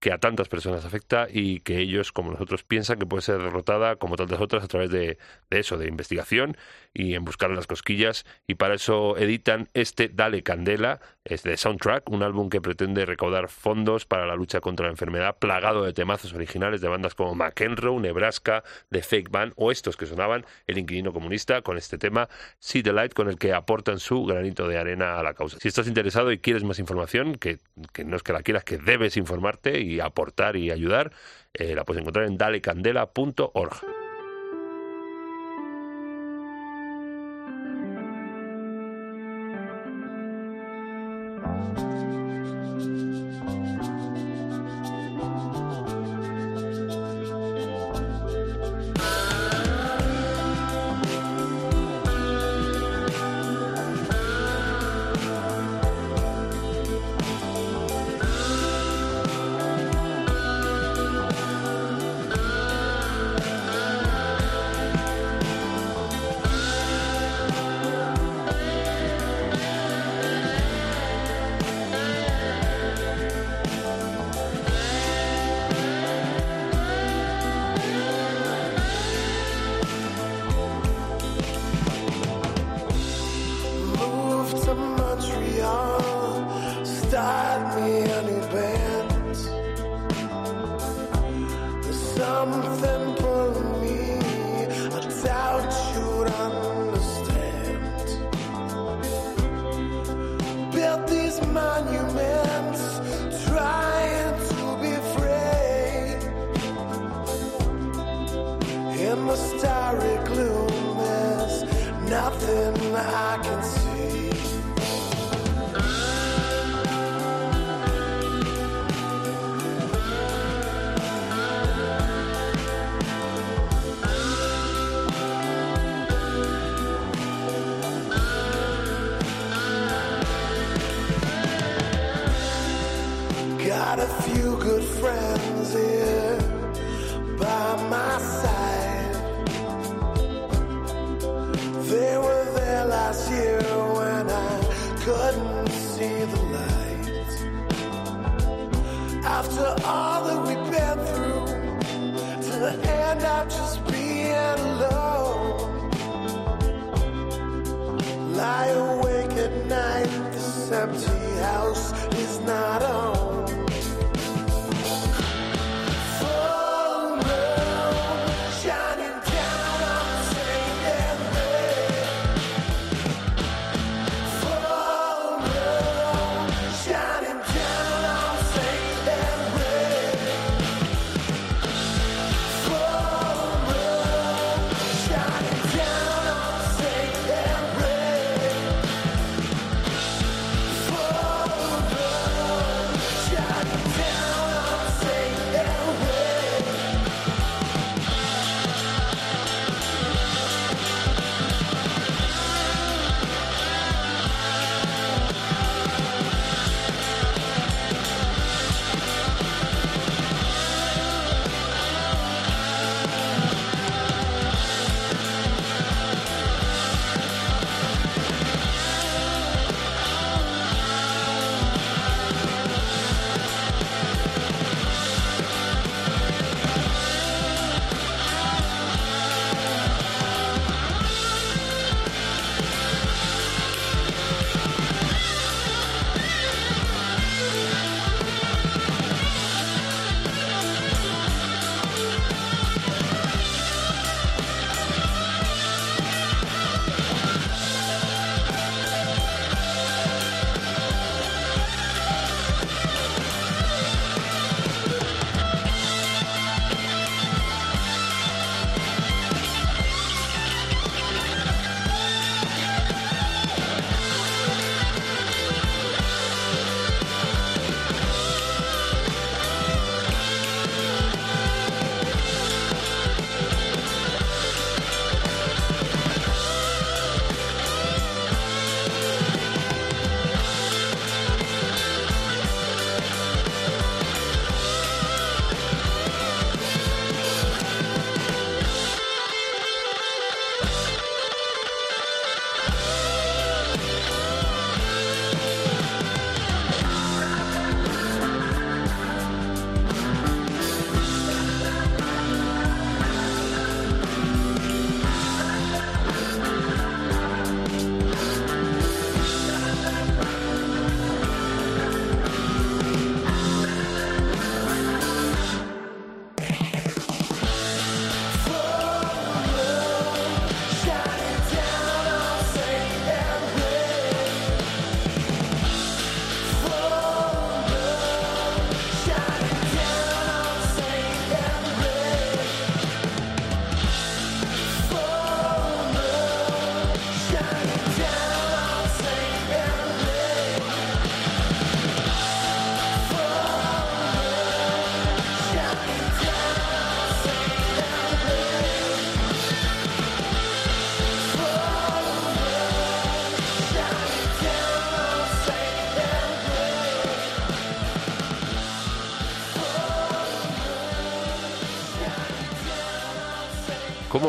que 0.00 0.12
a 0.12 0.18
tantas 0.18 0.48
personas 0.48 0.84
afecta 0.84 1.28
y 1.30 1.60
que 1.60 1.78
ellos, 1.78 2.12
como 2.12 2.30
nosotros, 2.30 2.62
piensan 2.62 2.98
que 2.98 3.06
puede 3.06 3.22
ser 3.22 3.38
derrotada 3.38 3.96
como 3.96 4.16
tantas 4.16 4.38
otras 4.38 4.62
a 4.62 4.68
través 4.68 4.90
de, 4.90 5.16
eso, 5.48 5.78
de 5.78 5.88
investigación 5.88 6.58
y 6.92 7.14
en 7.14 7.24
buscar 7.24 7.50
las 7.50 7.66
cosquillas. 7.66 8.26
Y 8.46 8.56
para 8.56 8.74
eso 8.74 9.16
editan 9.16 9.68
este 9.72 10.08
Dale 10.08 10.42
Candela, 10.42 11.00
es 11.24 11.42
de 11.42 11.56
Soundtrack, 11.56 12.10
un 12.10 12.22
álbum 12.22 12.50
que 12.50 12.60
pretende 12.60 13.06
recaudar 13.06 13.48
fondos 13.48 14.04
para 14.04 14.26
la 14.26 14.36
lucha 14.36 14.60
contra 14.60 14.86
la 14.86 14.92
enfermedad, 14.92 15.38
plagado 15.38 15.84
de 15.84 15.94
temazos 15.94 16.34
originales 16.34 16.82
de 16.82 16.88
bandas 16.88 17.14
como 17.14 17.34
McEnroe, 17.34 17.98
Nebraska, 17.98 18.62
The 18.90 19.02
Fake 19.02 19.30
Band 19.30 19.54
o 19.56 19.70
estos 19.70 19.96
que 19.96 20.04
sonaban, 20.04 20.44
El 20.66 20.76
Inquilino 20.76 21.14
Comunista, 21.14 21.62
con 21.62 21.78
este 21.78 21.96
tema 21.96 22.28
See 22.58 22.82
the 22.82 22.92
Light, 22.92 23.14
con 23.14 23.28
el 23.28 23.38
que 23.38 23.54
aportan 23.54 23.98
su 24.00 24.24
granito 24.26 24.68
de 24.68 24.76
arena 24.76 25.18
a 25.18 25.22
la 25.22 25.32
causa. 25.32 25.58
Si 25.60 25.68
estás 25.68 25.86
interesado 25.86 26.30
y 26.30 26.38
quieres 26.38 26.62
más 26.62 26.78
información, 26.78 27.36
que, 27.36 27.58
que 27.94 28.04
no 28.04 28.16
es 28.16 28.22
que 28.22 28.34
la 28.34 28.42
quieras, 28.42 28.64
que 28.64 28.76
debes 28.76 29.16
informarte 29.16 29.80
y 29.84 30.00
aportar 30.00 30.56
y 30.56 30.70
ayudar, 30.70 31.12
eh, 31.52 31.74
la 31.74 31.84
puedes 31.84 32.00
encontrar 32.00 32.26
en 32.26 32.36
dalecandela.org. 32.36 33.93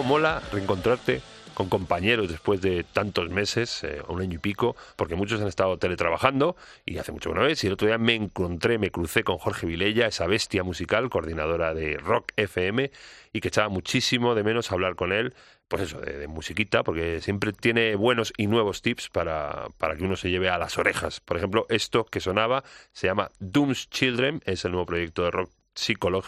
mola 0.06 0.42
reencontrarte 0.52 1.22
con 1.56 1.70
compañeros 1.70 2.30
después 2.30 2.62
de 2.62 2.84
tantos 2.84 3.30
meses, 3.30 3.84
eh, 3.84 4.02
un 4.08 4.22
año 4.22 4.36
y 4.36 4.38
pico, 4.38 4.76
porque 4.96 5.16
muchos 5.16 5.42
han 5.42 5.48
estado 5.48 5.78
teletrabajando 5.78 6.56
y 6.86 6.98
hace 7.00 7.12
mucho 7.12 7.30
que 7.30 7.36
no 7.36 7.46
ves. 7.46 7.64
Y 7.64 7.68
el 7.68 7.74
otro 7.74 7.88
día 7.88 7.98
me 7.98 8.14
encontré, 8.14 8.78
me 8.78 8.92
crucé 8.92 9.24
con 9.24 9.38
Jorge 9.38 9.66
Vilella, 9.66 10.06
esa 10.06 10.28
bestia 10.28 10.64
musical, 10.64 11.10
coordinadora 11.10 11.74
de 11.74 11.98
Rock 11.98 12.34
FM, 12.36 12.92
y 13.34 13.42
que 13.42 13.48
echaba 13.48 13.70
muchísimo 13.70 14.36
de 14.36 14.44
menos 14.44 14.72
hablar 14.72 14.96
con 14.96 15.12
él, 15.12 15.34
pues 15.68 15.84
eso, 15.84 16.00
de, 16.02 16.28
musiquita, 16.28 16.84
porque 16.84 17.22
siempre 17.22 17.54
tiene 17.54 17.96
buenos 17.96 18.34
y 18.38 18.48
nuevos 18.48 18.82
tips 18.82 19.10
para, 19.10 19.68
para 19.78 19.96
que 19.96 20.04
uno 20.04 20.18
se 20.18 20.30
lleve 20.30 20.50
a 20.50 20.58
las 20.58 20.78
orejas. 20.78 21.22
Por 21.22 21.38
ejemplo, 21.38 21.66
esto 21.70 22.06
que 22.06 22.20
sonaba 22.20 22.64
se 22.92 23.08
llama 23.08 23.32
Doom's 23.40 23.90
Children, 23.90 24.42
es 24.46 24.66
el 24.66 24.72
nuevo 24.72 24.86
proyecto 24.86 25.24
de 25.24 25.32
Rock 25.32 25.52
Psycholog 25.74 26.26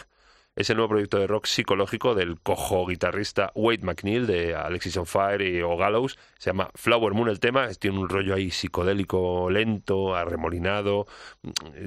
es 0.58 0.68
el 0.70 0.76
nuevo 0.76 0.88
proyecto 0.88 1.20
de 1.20 1.28
rock 1.28 1.46
psicológico 1.46 2.16
del 2.16 2.40
cojo 2.40 2.84
guitarrista 2.84 3.52
Wade 3.54 3.84
McNeil 3.84 4.26
de 4.26 4.56
Alexis 4.56 4.96
on 4.96 5.06
Fire 5.06 5.40
y 5.40 5.62
O 5.62 5.76
Gallows. 5.76 6.18
Se 6.36 6.50
llama 6.50 6.68
Flower 6.74 7.14
Moon 7.14 7.28
el 7.28 7.38
tema, 7.38 7.68
tiene 7.74 8.00
un 8.00 8.08
rollo 8.08 8.34
ahí 8.34 8.50
psicodélico 8.50 9.50
lento, 9.50 10.16
arremolinado, 10.16 11.06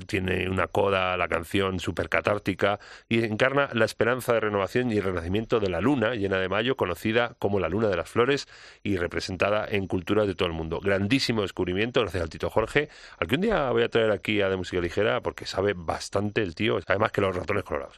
tiene 0.07 0.49
una 0.49 0.67
coda 0.67 1.17
la 1.17 1.27
canción 1.27 1.81
súper 1.81 2.07
catártica 2.07 2.79
y 3.09 3.25
encarna 3.25 3.67
la 3.73 3.83
esperanza 3.83 4.31
de 4.31 4.39
renovación 4.39 4.89
y 4.89 5.01
renacimiento 5.01 5.59
de 5.59 5.69
la 5.69 5.81
luna 5.81 6.15
llena 6.15 6.37
de 6.37 6.47
mayo, 6.47 6.77
conocida 6.77 7.35
como 7.39 7.59
la 7.59 7.67
luna 7.67 7.89
de 7.89 7.97
las 7.97 8.09
flores 8.09 8.47
y 8.83 8.95
representada 8.95 9.67
en 9.69 9.85
culturas 9.85 10.27
de 10.27 10.35
todo 10.35 10.47
el 10.47 10.53
mundo. 10.53 10.79
Grandísimo 10.79 11.41
descubrimiento, 11.41 11.99
gracias 11.99 12.23
al 12.23 12.29
Tito 12.29 12.49
Jorge, 12.49 12.87
al 13.19 13.27
que 13.27 13.35
un 13.35 13.41
día 13.41 13.69
voy 13.71 13.83
a 13.83 13.89
traer 13.89 14.11
aquí 14.11 14.39
a 14.39 14.47
De 14.47 14.55
Música 14.55 14.81
Ligera 14.81 15.19
porque 15.19 15.45
sabe 15.45 15.73
bastante 15.75 16.41
el 16.41 16.55
tío, 16.55 16.79
además 16.87 17.11
que 17.11 17.19
los 17.19 17.35
ratones 17.35 17.65
colorados. 17.65 17.97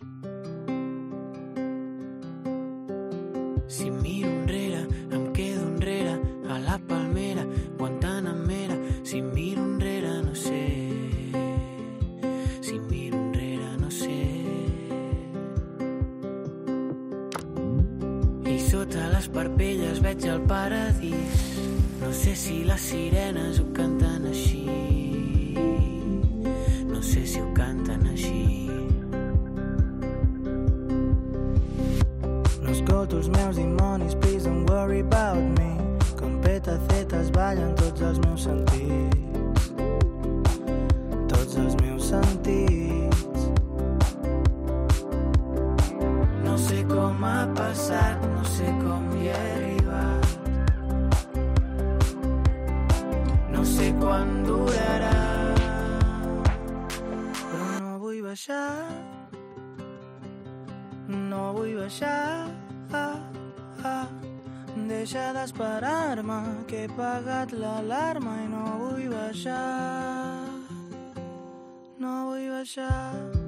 Si 3.74 3.90
miro 3.90 4.30
enrere, 4.30 4.88
em 5.10 5.34
quedo 5.34 5.68
enrere, 5.68 6.22
a 6.48 6.60
la 6.60 6.78
palmera, 6.78 7.44
Guantanamera. 7.76 8.78
Si 9.04 9.20
miro 9.20 9.64
enrere, 9.64 10.22
no 10.22 10.36
sé. 10.36 10.68
Si 12.62 12.78
miro 12.78 13.18
enrere, 13.18 13.78
no 13.80 13.90
sé. 13.90 14.22
I 18.46 18.60
sota 18.60 19.10
les 19.10 19.28
parpelles 19.30 20.00
veig 20.06 20.22
el 20.30 20.42
paradís. 20.42 21.42
No 22.00 22.14
sé 22.14 22.36
si 22.36 22.64
les 22.64 22.90
sirenes 22.92 23.58
ho 23.58 23.66
canten 23.74 24.30
així. 24.30 24.68
No 26.94 27.02
sé 27.02 27.26
si 27.26 27.42
ho 27.42 27.50
canten 27.56 27.73
escolto 32.84 33.18
els 33.18 33.30
meus 33.30 33.56
dimonis, 33.56 34.16
please 34.16 34.44
don't 34.44 34.70
worry 34.70 35.00
about 35.00 35.42
me. 35.58 35.78
Com 36.20 36.42
petacetes 36.42 37.32
ballen 37.32 37.74
tots 37.76 38.02
els 38.02 38.20
meus 38.20 38.44
sentits. 38.44 39.72
Tots 41.32 41.56
els 41.58 41.76
meus 41.82 42.10
sentits. 42.12 43.48
No 46.44 46.58
sé 46.58 46.84
com 46.90 47.24
ha 47.24 47.48
passat, 47.56 48.20
no 48.36 48.44
sé 48.44 48.68
com 48.82 49.08
hi 49.16 49.32
he 49.32 49.38
arribat. 49.56 50.28
No 53.54 53.64
sé 53.64 53.94
quan 54.02 54.44
durarà. 54.48 55.16
Però 57.48 57.72
no 57.80 57.96
vull 58.04 58.22
baixar. 58.28 58.68
No 61.08 61.48
vull 61.56 61.80
baixar. 61.80 62.63
Ah. 63.84 64.08
Deixa 64.88 65.34
d'esperar-me, 65.36 66.40
que 66.66 66.86
he 66.86 66.90
pagat 66.98 67.54
l'alarma 67.54 68.40
i 68.42 68.48
no 68.50 68.64
vull 68.82 69.06
baixar. 69.14 69.60
No 72.00 72.16
vull 72.32 72.50
baixar. 72.56 73.43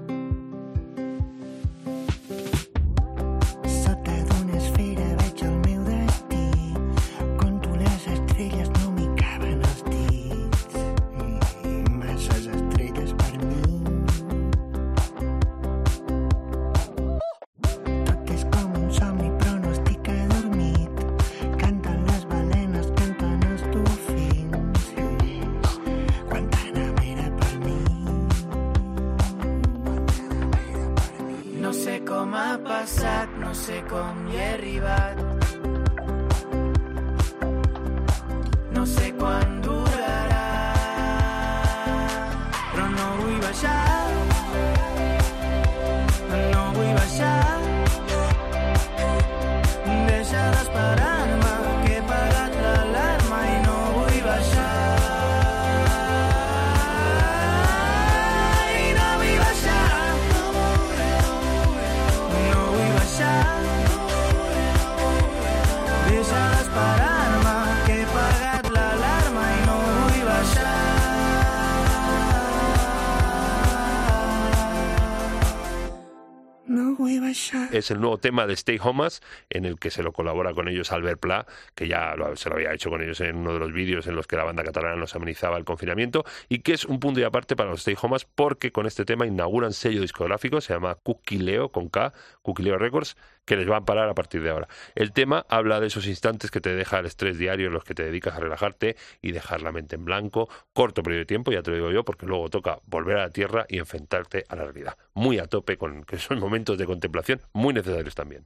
Es 77.86 77.92
el 77.92 78.02
nuevo 78.02 78.18
tema 78.18 78.48
de 78.48 78.54
Stay 78.54 78.80
Homas, 78.82 79.22
en 79.50 79.66
el 79.66 79.78
que 79.78 79.92
se 79.92 80.02
lo 80.02 80.12
colabora 80.12 80.54
con 80.54 80.68
ellos 80.68 80.92
Albert 80.92 81.20
Pla, 81.20 81.46
que 81.76 81.88
ya 81.88 82.16
se 82.36 82.50
lo 82.50 82.56
había 82.56 82.74
hecho 82.74 82.90
con 82.90 83.02
ellos 83.04 83.22
en 83.22 83.36
uno 83.36 83.54
de 83.54 83.60
los 83.60 83.72
vídeos 83.72 84.08
en 84.08 84.16
los 84.16 84.26
que 84.26 84.36
la 84.36 84.44
banda 84.44 84.64
catalana 84.64 84.96
nos 84.96 85.16
amenizaba 85.16 85.58
el 85.58 85.66
confinamiento, 85.66 86.26
y 86.50 86.60
que 86.60 86.74
es 86.74 86.86
un 86.86 87.00
punto 87.00 87.20
y 87.20 87.24
aparte 87.24 87.56
para 87.56 87.70
los 87.70 87.80
Stay 87.82 87.96
Homas, 88.02 88.26
porque 88.26 88.72
con 88.72 88.88
este 88.88 89.06
tema 89.06 89.28
inauguran 89.28 89.72
sello 89.72 90.02
discográfico, 90.02 90.62
se 90.62 90.74
llama 90.74 90.96
Kukileo, 90.96 91.70
con 91.70 91.90
K, 91.90 92.12
Records, 92.54 93.18
que 93.46 93.56
les 93.56 93.70
va 93.70 93.76
a 93.76 93.78
amparar 93.78 94.10
a 94.10 94.14
partir 94.14 94.42
de 94.42 94.50
ahora. 94.50 94.68
El 94.96 95.12
tema 95.12 95.46
habla 95.50 95.80
de 95.80 95.88
esos 95.88 96.08
instantes 96.08 96.52
que 96.52 96.62
te 96.62 96.76
deja 96.76 97.00
el 97.00 97.06
estrés 97.06 97.38
diario 97.38 97.68
en 97.68 97.74
los 97.74 97.84
que 97.84 97.96
te 97.96 98.04
dedicas 98.04 98.36
a 98.36 98.40
relajarte 98.40 98.96
y 99.22 99.32
dejar 99.32 99.62
la 99.62 99.72
mente 99.72 99.96
en 99.96 100.06
blanco, 100.06 100.50
corto 100.74 101.04
periodo 101.04 101.20
de 101.20 101.26
tiempo, 101.26 101.52
ya 101.52 101.62
te 101.62 101.72
lo 101.72 101.78
digo 101.78 101.92
yo, 101.92 102.04
porque 102.04 102.26
luego 102.26 102.50
toca 102.50 102.80
volver 102.86 103.18
a 103.18 103.24
la 103.24 103.30
tierra 103.30 103.66
y 103.70 103.80
enfrentarte 103.80 104.44
a 104.48 104.56
la 104.56 104.64
realidad. 104.64 104.98
Muy 105.14 105.40
a 105.40 105.48
tope 105.48 105.78
con 105.78 106.04
que 106.04 106.18
son 106.18 106.40
momentos 106.40 106.78
de 106.78 106.86
contemplación 106.86 107.42
muy 107.54 107.74
necesarios 107.74 108.16
también. 108.16 108.46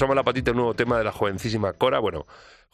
Asoma 0.00 0.14
la 0.14 0.24
patita 0.24 0.52
un 0.52 0.56
nuevo 0.56 0.72
tema 0.72 0.96
de 0.96 1.04
la 1.04 1.12
jovencísima 1.12 1.74
Cora. 1.74 1.98
Bueno, 1.98 2.26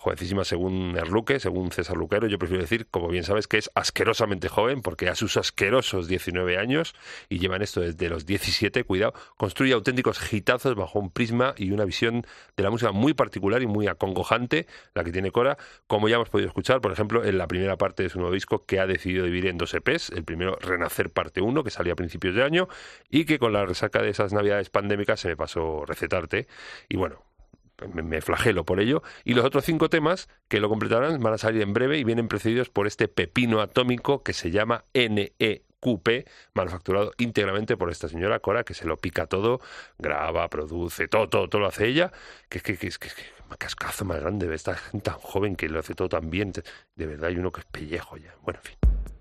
jovencísima 0.06 0.44
según 0.44 0.96
Erluque, 0.96 1.40
según 1.40 1.72
César 1.72 1.96
Luquero. 1.96 2.28
Yo 2.28 2.38
prefiero 2.38 2.62
decir, 2.62 2.86
como 2.86 3.08
bien 3.08 3.24
sabes, 3.24 3.48
que 3.48 3.58
es 3.58 3.72
asquerosamente 3.74 4.48
joven, 4.48 4.80
porque 4.80 5.08
a 5.08 5.16
sus 5.16 5.36
asquerosos 5.36 6.06
19 6.06 6.58
años, 6.58 6.94
y 7.28 7.40
llevan 7.40 7.60
esto 7.60 7.80
desde 7.80 8.08
los 8.08 8.24
17, 8.24 8.84
cuidado, 8.84 9.14
construye 9.36 9.72
auténticos 9.72 10.32
hitazos 10.32 10.76
bajo 10.76 11.00
un 11.00 11.10
prisma 11.10 11.54
y 11.56 11.72
una 11.72 11.84
visión 11.84 12.24
de 12.56 12.62
la 12.62 12.70
música 12.70 12.92
muy 12.92 13.14
particular 13.14 13.62
y 13.62 13.66
muy 13.66 13.88
acongojante, 13.88 14.68
la 14.94 15.02
que 15.02 15.10
tiene 15.10 15.32
Cora, 15.32 15.58
como 15.88 16.08
ya 16.08 16.14
hemos 16.14 16.28
podido 16.28 16.46
escuchar, 16.46 16.80
por 16.80 16.92
ejemplo, 16.92 17.24
en 17.24 17.36
la 17.36 17.48
primera 17.48 17.76
parte 17.76 18.04
de 18.04 18.08
su 18.08 18.20
nuevo 18.20 18.32
disco, 18.32 18.64
que 18.64 18.78
ha 18.78 18.86
decidido 18.86 19.24
dividir 19.24 19.48
en 19.48 19.58
dos 19.58 19.74
EPs. 19.74 20.10
El 20.10 20.22
primero, 20.22 20.56
Renacer 20.60 21.10
parte 21.10 21.40
1, 21.40 21.64
que 21.64 21.70
salía 21.72 21.94
a 21.94 21.96
principios 21.96 22.36
de 22.36 22.44
año, 22.44 22.68
y 23.10 23.24
que 23.24 23.40
con 23.40 23.52
la 23.52 23.66
resaca 23.66 24.02
de 24.02 24.10
esas 24.10 24.32
navidades 24.32 24.70
pandémicas 24.70 25.18
se 25.18 25.26
me 25.26 25.36
pasó 25.36 25.84
recetarte. 25.84 26.46
Y 26.88 26.96
bueno, 26.96 27.25
me, 27.92 28.02
me 28.02 28.20
flagelo 28.20 28.64
por 28.64 28.80
ello. 28.80 29.02
Y 29.24 29.34
los 29.34 29.44
otros 29.44 29.64
cinco 29.64 29.90
temas 29.90 30.28
que 30.48 30.60
lo 30.60 30.68
completarán 30.68 31.20
van 31.22 31.34
a 31.34 31.38
salir 31.38 31.62
en 31.62 31.72
breve 31.72 31.98
y 31.98 32.04
vienen 32.04 32.28
precedidos 32.28 32.70
por 32.70 32.86
este 32.86 33.08
pepino 33.08 33.60
atómico 33.60 34.22
que 34.22 34.32
se 34.32 34.50
llama 34.50 34.84
NEQP, 34.94 36.28
manufacturado 36.54 37.12
íntegramente 37.18 37.76
por 37.76 37.90
esta 37.90 38.08
señora 38.08 38.40
Cora, 38.40 38.64
que 38.64 38.74
se 38.74 38.86
lo 38.86 38.96
pica 38.96 39.26
todo, 39.26 39.60
graba, 39.98 40.48
produce, 40.48 41.08
todo, 41.08 41.28
todo, 41.28 41.48
todo 41.48 41.60
lo 41.62 41.68
hace 41.68 41.86
ella, 41.86 42.12
que 42.48 42.58
es 42.58 42.64
que, 42.64 42.76
que, 42.76 42.88
que, 42.88 43.08
que 43.08 43.36
cascazo 43.58 44.04
más 44.04 44.20
grande, 44.20 44.52
esta 44.54 44.74
gente 44.74 45.10
tan 45.10 45.18
joven 45.18 45.56
que 45.56 45.68
lo 45.68 45.78
hace 45.78 45.94
todo 45.94 46.08
tan 46.08 46.30
bien, 46.30 46.52
de 46.52 47.06
verdad 47.06 47.28
hay 47.28 47.36
uno 47.36 47.52
que 47.52 47.60
es 47.60 47.66
pellejo 47.66 48.16
ya. 48.16 48.34
Bueno, 48.42 48.60
en 48.62 48.64
fin. 48.64 49.15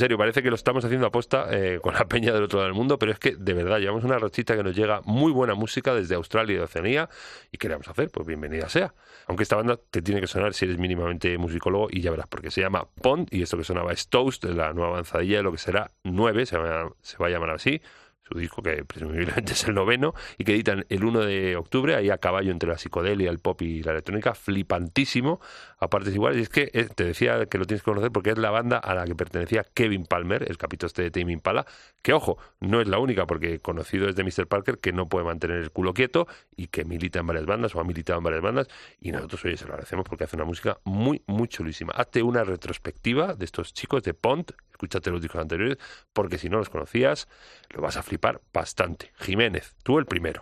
Serio, 0.00 0.18
parece 0.18 0.42
que 0.42 0.50
lo 0.50 0.56
estamos 0.56 0.84
haciendo 0.84 1.06
aposta 1.06 1.46
eh, 1.50 1.78
con 1.80 1.94
la 1.94 2.06
peña 2.06 2.32
del 2.32 2.42
otro 2.42 2.58
lado 2.58 2.66
del 2.66 2.74
mundo, 2.74 2.98
pero 2.98 3.12
es 3.12 3.18
que 3.18 3.36
de 3.36 3.54
verdad 3.54 3.78
llevamos 3.78 4.02
una 4.02 4.18
rachita 4.18 4.56
que 4.56 4.62
nos 4.64 4.74
llega 4.74 5.00
muy 5.04 5.30
buena 5.30 5.54
música 5.54 5.94
desde 5.94 6.16
Australia 6.16 6.54
y 6.54 6.56
de 6.56 6.64
Oceanía 6.64 7.08
y 7.52 7.58
queremos 7.58 7.86
hacer, 7.86 8.10
pues 8.10 8.26
bienvenida 8.26 8.68
sea. 8.68 8.94
Aunque 9.26 9.44
esta 9.44 9.56
banda 9.56 9.78
te 9.90 10.02
tiene 10.02 10.20
que 10.20 10.26
sonar 10.26 10.54
si 10.54 10.64
eres 10.64 10.78
mínimamente 10.78 11.36
musicólogo 11.38 11.88
y 11.90 12.00
ya 12.00 12.10
verás, 12.10 12.26
porque 12.26 12.50
se 12.50 12.60
llama 12.60 12.88
Pond 13.00 13.28
y 13.30 13.42
esto 13.42 13.56
que 13.56 13.64
sonaba 13.64 13.92
es 13.92 14.08
Toast, 14.08 14.44
la 14.44 14.72
nueva 14.72 14.90
avanzadilla 14.92 15.36
de 15.36 15.42
lo 15.44 15.52
que 15.52 15.58
será 15.58 15.92
9, 16.02 16.46
se 16.46 16.58
va, 16.58 16.90
se 17.02 17.16
va 17.18 17.26
a 17.28 17.30
llamar 17.30 17.50
así 17.50 17.80
su 18.30 18.38
disco 18.38 18.62
que 18.62 18.84
presumiblemente 18.84 19.52
es 19.54 19.64
el 19.64 19.74
noveno 19.74 20.14
y 20.38 20.44
que 20.44 20.54
editan 20.54 20.86
el 20.88 21.04
1 21.04 21.20
de 21.20 21.56
octubre, 21.56 21.96
ahí 21.96 22.10
a 22.10 22.18
caballo 22.18 22.52
entre 22.52 22.68
la 22.68 22.78
psicodelia, 22.78 23.30
el 23.30 23.38
pop 23.38 23.60
y 23.62 23.82
la 23.82 23.92
electrónica, 23.92 24.34
flipantísimo, 24.34 25.40
a 25.78 25.88
partes 25.88 26.14
iguales. 26.14 26.38
Y 26.38 26.42
es 26.42 26.48
que 26.48 26.70
eh, 26.72 26.88
te 26.94 27.04
decía 27.04 27.46
que 27.46 27.58
lo 27.58 27.64
tienes 27.64 27.82
que 27.82 27.90
conocer 27.90 28.10
porque 28.10 28.30
es 28.30 28.38
la 28.38 28.50
banda 28.50 28.78
a 28.78 28.94
la 28.94 29.04
que 29.04 29.14
pertenecía 29.14 29.64
Kevin 29.74 30.06
Palmer, 30.06 30.44
el 30.48 30.58
capítulo 30.58 30.86
este 30.86 31.02
de 31.02 31.10
Tame 31.10 31.32
Impala, 31.32 31.66
que 32.02 32.12
ojo, 32.12 32.38
no 32.60 32.80
es 32.80 32.88
la 32.88 32.98
única 32.98 33.26
porque 33.26 33.58
conocido 33.58 34.08
es 34.08 34.16
de 34.16 34.24
Mr. 34.24 34.46
Parker 34.46 34.78
que 34.78 34.92
no 34.92 35.08
puede 35.08 35.24
mantener 35.24 35.58
el 35.58 35.70
culo 35.70 35.94
quieto 35.94 36.26
y 36.56 36.68
que 36.68 36.84
milita 36.84 37.20
en 37.20 37.26
varias 37.26 37.46
bandas 37.46 37.74
o 37.74 37.80
ha 37.80 37.84
militado 37.84 38.18
en 38.18 38.24
varias 38.24 38.42
bandas 38.42 38.68
y 39.00 39.12
nosotros 39.12 39.44
oye 39.44 39.56
se 39.56 39.64
lo 39.64 39.72
agradecemos 39.72 40.06
porque 40.08 40.24
hace 40.24 40.36
una 40.36 40.44
música 40.44 40.78
muy, 40.84 41.22
muy 41.26 41.48
chulísima. 41.48 41.92
Hazte 41.92 42.22
una 42.22 42.44
retrospectiva 42.44 43.34
de 43.34 43.44
estos 43.44 43.72
chicos 43.74 44.02
de 44.02 44.14
Pont, 44.14 44.52
escúchate 44.80 45.10
los 45.10 45.20
discos 45.20 45.42
anteriores, 45.42 45.78
porque 46.12 46.38
si 46.38 46.48
no 46.48 46.56
los 46.56 46.70
conocías, 46.70 47.28
lo 47.68 47.82
vas 47.82 47.98
a 47.98 48.02
flipar 48.02 48.40
bastante. 48.52 49.12
Jiménez, 49.18 49.74
tú 49.82 49.98
el 49.98 50.06
primero. 50.06 50.40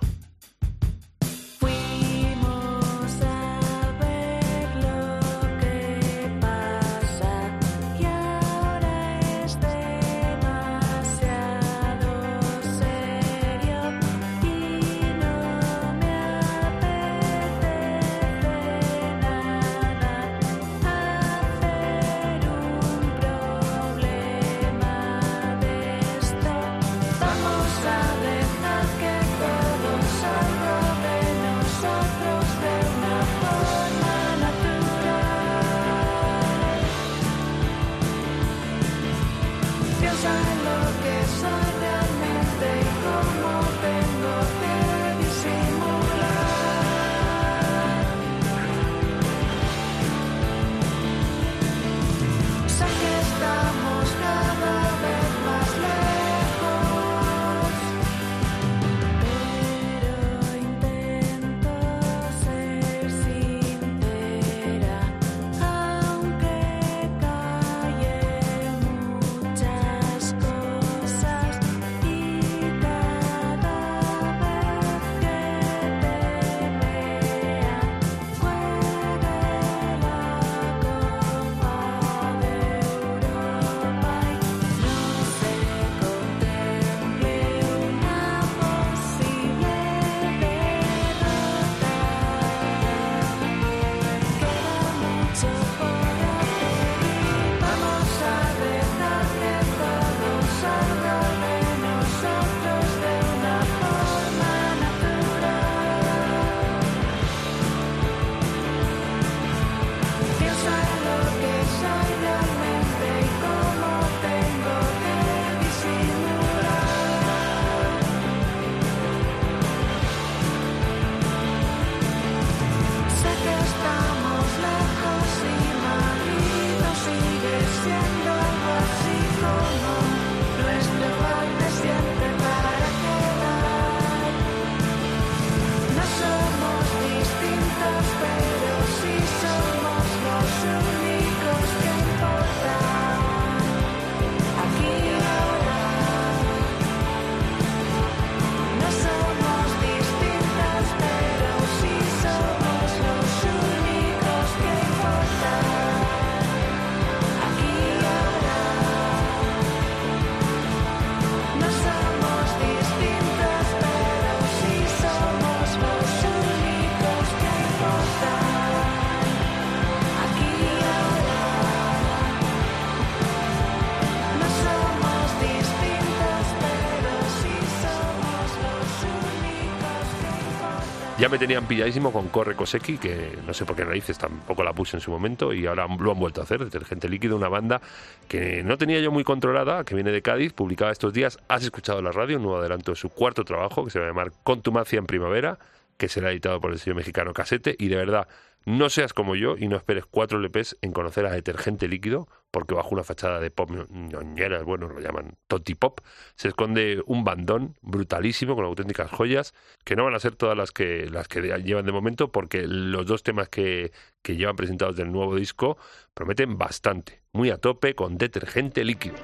Me 181.31 181.39
tenían 181.39 181.67
pilladísimo 181.67 182.11
con 182.11 182.29
Corre 182.29 182.57
Cosecchi, 182.57 182.97
que 182.97 183.37
no 183.47 183.53
sé 183.53 183.67
por 183.67 183.77
qué 183.77 183.85
narices 183.85 184.17
tampoco 184.17 184.63
la 184.63 184.73
puse 184.73 184.97
en 184.97 185.03
su 185.03 185.11
momento 185.11 185.53
y 185.53 185.67
ahora 185.67 185.87
lo 185.87 186.11
han 186.11 186.19
vuelto 186.19 186.41
a 186.41 186.45
hacer. 186.45 186.65
Detergente 186.65 187.07
Líquido, 187.07 187.37
una 187.37 187.51
banda 187.51 187.83
que 188.29 188.63
no 188.63 188.79
tenía 188.79 188.99
yo 189.01 189.13
muy 189.13 189.25
controlada, 189.25 189.85
que 189.85 189.95
viene 189.95 190.11
de 190.11 190.23
Cádiz, 190.23 190.55
publicada 190.55 190.91
estos 190.91 191.13
días. 191.13 191.39
Has 191.49 191.65
escuchado 191.65 192.01
la 192.01 192.13
radio, 192.13 192.39
un 192.39 192.45
nuevo 192.45 192.59
adelanto 192.59 192.93
de 192.93 192.97
su 192.97 193.11
cuarto 193.11 193.45
trabajo, 193.45 193.85
que 193.85 193.91
se 193.91 193.99
va 193.99 194.07
a 194.07 194.09
llamar 194.09 194.33
Contumacia 194.43 194.99
en 194.99 195.07
Primavera, 195.07 195.59
que 195.99 196.09
será 196.09 196.31
editado 196.31 196.63
por 196.63 196.73
el 196.73 196.79
sello 196.79 196.97
mexicano 196.97 197.35
Casete. 197.35 197.77
Y 197.79 197.89
de 197.89 197.97
verdad, 197.97 198.27
no 198.69 198.91
seas 198.91 199.15
como 199.15 199.35
yo 199.35 199.57
y 199.57 199.67
no 199.67 199.77
esperes 199.77 200.05
cuatro 200.05 200.39
LPs 200.39 200.77
en 200.83 200.93
conocer 200.93 201.25
a 201.25 201.33
Detergente 201.33 201.89
Líquido, 201.89 202.29
porque 202.51 202.75
bajo 202.75 202.91
una 202.91 203.03
fachada 203.03 203.41
de 203.41 203.51
pop 203.51 203.71
ñoñera, 203.71 204.63
bueno, 204.63 204.89
lo 204.89 205.01
llaman 205.01 205.39
Toti 205.47 205.75
Pop, 205.75 206.01
se 206.35 206.49
esconde 206.49 207.03
un 207.07 207.25
bandón 207.25 207.77
brutalísimo 207.81 208.55
con 208.55 208.67
auténticas 208.67 209.11
joyas, 209.11 209.55
que 209.85 209.97
no 209.97 210.05
van 210.05 210.15
a 210.15 210.21
ser 210.21 210.37
todas 210.37 210.55
las 210.55 210.71
que, 210.71 211.09
las 211.11 211.29
que 211.29 211.41
llevan 211.41 211.87
de 211.87 211.93
momento, 211.93 212.31
porque 212.31 212.67
los 212.67 213.07
dos 213.07 213.23
temas 213.23 213.49
que, 213.49 213.91
que 214.21 214.37
llevan 214.37 214.57
presentados 214.57 214.97
del 214.97 215.13
nuevo 215.13 215.35
disco 215.37 215.79
prometen 216.13 216.59
bastante, 216.59 217.23
muy 217.33 217.49
a 217.49 217.57
tope 217.57 217.95
con 217.95 218.19
Detergente 218.19 218.85
Líquido. 218.85 219.17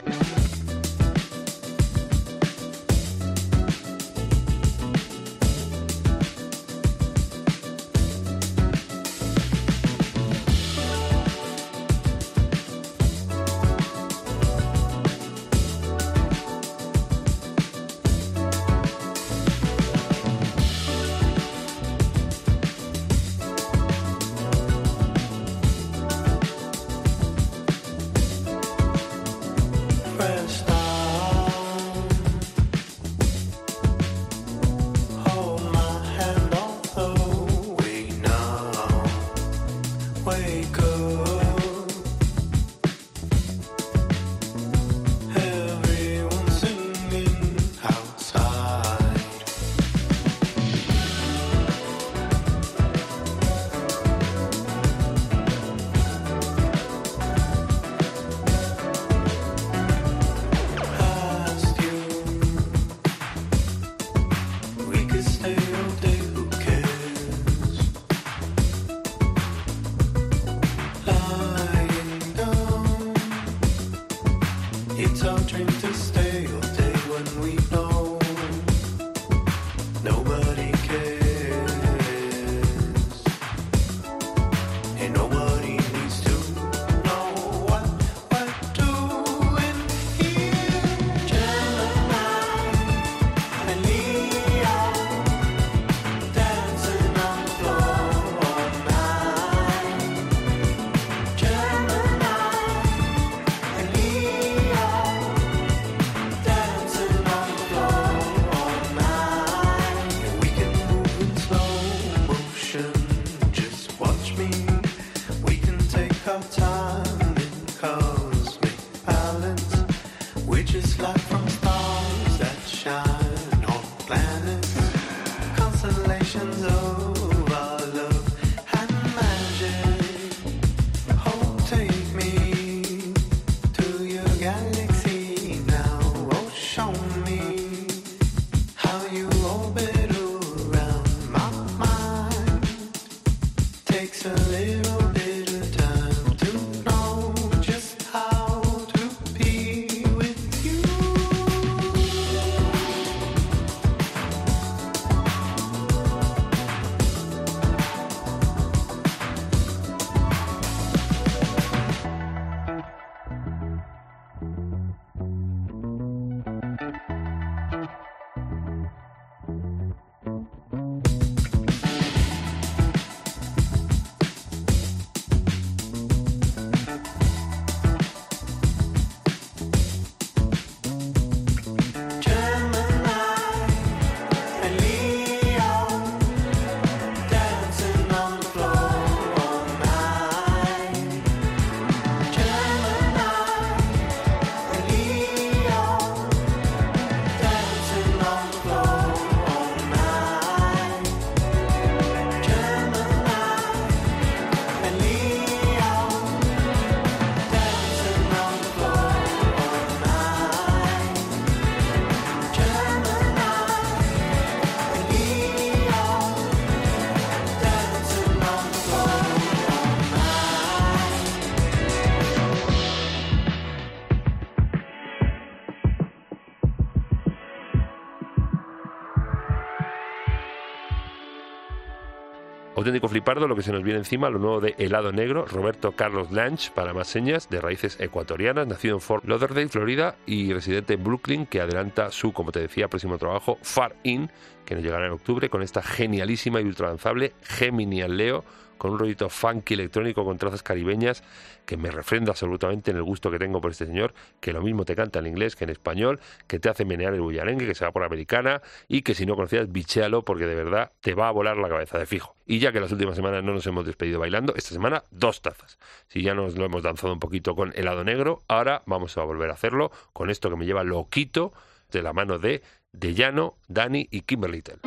Auténtico 232.84 233.08
flipardo 233.08 233.48
lo 233.48 233.56
que 233.56 233.62
se 233.62 233.72
nos 233.72 233.82
viene 233.82 234.00
encima, 234.00 234.28
lo 234.28 234.38
nuevo 234.38 234.60
de 234.60 234.74
Helado 234.76 235.10
Negro, 235.10 235.46
Roberto 235.46 235.92
Carlos 235.92 236.30
Lange, 236.30 236.70
para 236.74 236.92
más 236.92 237.08
señas, 237.08 237.48
de 237.48 237.58
raíces 237.62 237.98
ecuatorianas, 237.98 238.66
nacido 238.66 238.96
en 238.96 239.00
Fort 239.00 239.24
Lauderdale, 239.24 239.70
Florida, 239.70 240.16
y 240.26 240.52
residente 240.52 240.92
en 240.92 241.02
Brooklyn, 241.02 241.46
que 241.46 241.62
adelanta 241.62 242.10
su, 242.10 242.34
como 242.34 242.52
te 242.52 242.60
decía, 242.60 242.88
próximo 242.88 243.16
trabajo, 243.16 243.56
Far 243.62 243.96
In, 244.02 244.30
que 244.66 244.74
nos 244.74 244.84
llegará 244.84 245.06
en 245.06 245.12
octubre, 245.12 245.48
con 245.48 245.62
esta 245.62 245.80
genialísima 245.80 246.60
y 246.60 246.64
ultradanzable 246.64 247.32
Gemini 247.44 248.02
al 248.02 248.18
Leo, 248.18 248.44
con 248.78 248.92
un 248.92 248.98
rollito 248.98 249.28
funky 249.28 249.74
electrónico 249.74 250.24
con 250.24 250.38
trazas 250.38 250.62
caribeñas 250.62 251.22
que 251.66 251.76
me 251.76 251.90
refrenda 251.90 252.32
absolutamente 252.32 252.90
en 252.90 252.96
el 252.96 253.02
gusto 253.02 253.30
que 253.30 253.38
tengo 253.38 253.60
por 253.60 253.70
este 253.70 253.86
señor, 253.86 254.14
que 254.40 254.52
lo 254.52 254.62
mismo 254.62 254.84
te 254.84 254.94
canta 254.94 255.18
en 255.18 255.26
inglés 255.26 255.56
que 255.56 255.64
en 255.64 255.70
español, 255.70 256.20
que 256.46 256.58
te 256.58 256.68
hace 256.68 256.84
menear 256.84 257.14
el 257.14 257.20
bullarengue, 257.20 257.66
que 257.66 257.74
se 257.74 257.84
va 257.84 257.92
por 257.92 258.04
americana 258.04 258.62
y 258.88 259.02
que 259.02 259.14
si 259.14 259.26
no 259.26 259.36
conocías, 259.36 259.70
bichéalo 259.70 260.22
porque 260.22 260.46
de 260.46 260.54
verdad 260.54 260.92
te 261.00 261.14
va 261.14 261.28
a 261.28 261.30
volar 261.30 261.56
la 261.56 261.68
cabeza 261.68 261.98
de 261.98 262.06
fijo. 262.06 262.36
Y 262.46 262.58
ya 262.58 262.72
que 262.72 262.80
las 262.80 262.92
últimas 262.92 263.16
semanas 263.16 263.42
no 263.42 263.52
nos 263.52 263.66
hemos 263.66 263.86
despedido 263.86 264.20
bailando, 264.20 264.54
esta 264.56 264.70
semana 264.70 265.02
dos 265.10 265.40
tazas. 265.40 265.78
Si 266.08 266.22
ya 266.22 266.34
nos 266.34 266.56
lo 266.56 266.64
hemos 266.66 266.82
danzado 266.82 267.12
un 267.12 267.20
poquito 267.20 267.54
con 267.54 267.72
helado 267.74 268.04
negro, 268.04 268.42
ahora 268.48 268.82
vamos 268.86 269.16
a 269.16 269.22
volver 269.22 269.50
a 269.50 269.54
hacerlo 269.54 269.90
con 270.12 270.30
esto 270.30 270.50
que 270.50 270.56
me 270.56 270.66
lleva 270.66 270.84
loquito 270.84 271.52
de 271.90 272.02
la 272.02 272.12
mano 272.12 272.38
de 272.38 272.62
De 272.92 273.14
Llano, 273.14 273.54
Dani 273.68 274.08
y 274.10 274.22
Kimberly 274.22 274.62
Tell. 274.62 274.80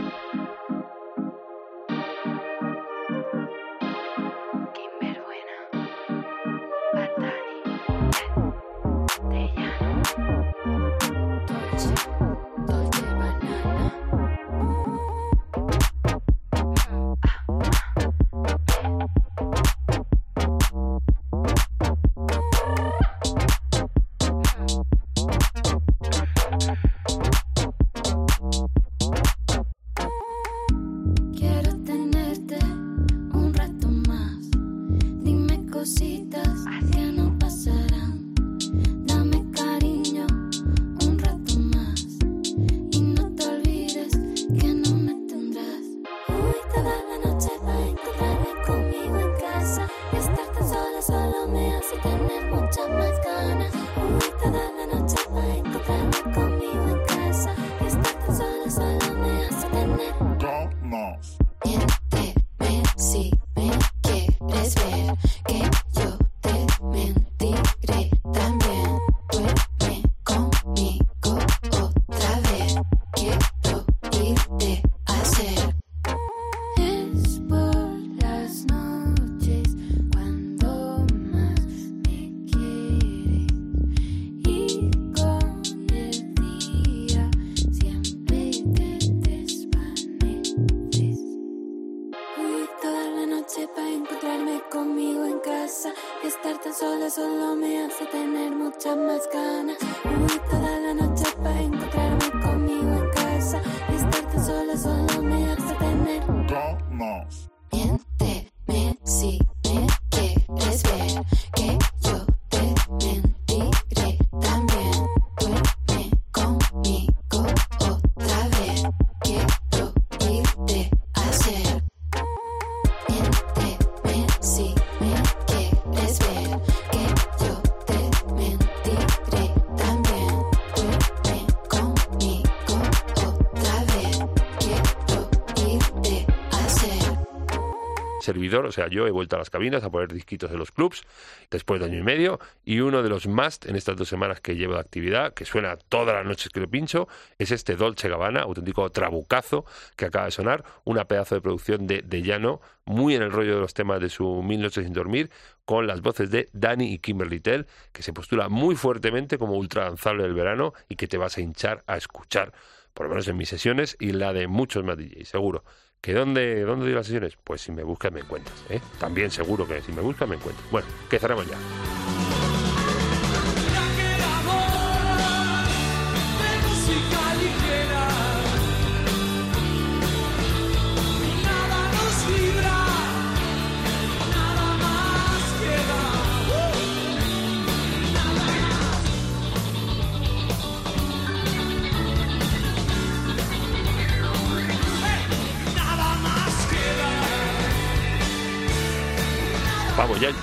O 138.53 138.71
sea, 138.71 138.87
yo 138.87 139.07
he 139.07 139.11
vuelto 139.11 139.35
a 139.35 139.39
las 139.39 139.49
cabinas 139.49 139.83
a 139.83 139.89
poner 139.89 140.11
disquitos 140.13 140.51
de 140.51 140.57
los 140.57 140.71
clubs 140.71 141.03
después 141.51 141.79
de 141.79 141.87
año 141.87 141.99
y 141.99 142.03
medio 142.03 142.39
y 142.65 142.79
uno 142.79 143.03
de 143.03 143.09
los 143.09 143.27
must 143.27 143.65
en 143.65 143.75
estas 143.75 143.95
dos 143.97 144.07
semanas 144.07 144.41
que 144.41 144.55
llevo 144.55 144.73
de 144.73 144.79
actividad, 144.79 145.33
que 145.33 145.45
suena 145.45 145.77
todas 145.77 146.15
las 146.15 146.25
noches 146.25 146.49
que 146.49 146.59
lo 146.59 146.67
pincho, 146.67 147.07
es 147.37 147.51
este 147.51 147.75
Dolce 147.75 148.09
Gabbana, 148.09 148.41
auténtico 148.41 148.89
trabucazo 148.89 149.65
que 149.95 150.05
acaba 150.05 150.25
de 150.25 150.31
sonar, 150.31 150.63
una 150.83 151.05
pedazo 151.05 151.35
de 151.35 151.41
producción 151.41 151.87
de, 151.87 152.01
de 152.01 152.21
Llano, 152.21 152.61
muy 152.85 153.15
en 153.15 153.21
el 153.21 153.31
rollo 153.31 153.55
de 153.55 153.61
los 153.61 153.73
temas 153.73 153.99
de 153.99 154.09
su 154.09 154.41
Mil 154.41 154.61
noches 154.61 154.85
sin 154.85 154.93
dormir, 154.93 155.29
con 155.65 155.85
las 155.85 156.01
voces 156.01 156.31
de 156.31 156.49
Danny 156.53 156.93
y 156.93 156.99
Kimberly 156.99 157.39
Tell, 157.39 157.67
que 157.91 158.01
se 158.01 158.13
postula 158.13 158.47
muy 158.47 158.75
fuertemente 158.75 159.37
como 159.37 159.55
ultra 159.55 159.83
danzable 159.83 160.23
del 160.23 160.33
verano 160.33 160.73
y 160.87 160.95
que 160.95 161.07
te 161.07 161.17
vas 161.17 161.37
a 161.37 161.41
hinchar 161.41 161.83
a 161.87 161.97
escuchar, 161.97 162.53
por 162.93 163.05
lo 163.05 163.09
menos 163.09 163.27
en 163.27 163.37
mis 163.37 163.49
sesiones 163.49 163.97
y 163.99 164.13
la 164.13 164.31
de 164.31 164.47
muchos 164.47 164.83
más 164.83 164.97
DJs, 164.97 165.27
seguro. 165.27 165.63
¿Que 166.01 166.13
dónde, 166.13 166.61
dónde 166.61 166.85
doy 166.85 166.93
las 166.95 167.05
sesiones? 167.05 167.37
Pues 167.43 167.61
si 167.61 167.71
me 167.71 167.83
buscas 167.83 168.11
me 168.11 168.21
encuentras. 168.21 168.63
¿eh? 168.69 168.79
También 168.99 169.31
seguro 169.31 169.67
que 169.67 169.81
si 169.81 169.91
me 169.91 170.01
buscas 170.01 170.27
me 170.27 170.35
encuentras. 170.35 170.69
Bueno, 170.71 170.87
que 171.09 171.19
cerramos 171.19 171.47
ya. 171.47 171.57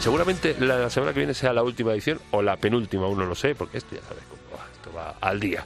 Seguramente 0.01 0.57
la 0.59 0.89
semana 0.91 1.13
que 1.13 1.21
viene 1.21 1.35
sea 1.35 1.53
la 1.53 1.63
última 1.63 1.93
edición 1.93 2.21
o 2.31 2.43
la 2.43 2.57
penúltima, 2.57 3.05
aún 3.05 3.19
no 3.19 3.35
sé, 3.35 3.55
porque 3.55 3.79
esto 3.79 3.95
ya 3.95 4.03
sabes 4.03 4.25
cómo 4.29 4.59
va, 4.59 4.67
esto 4.73 4.93
va 4.93 5.17
al 5.21 5.41
día. 5.41 5.65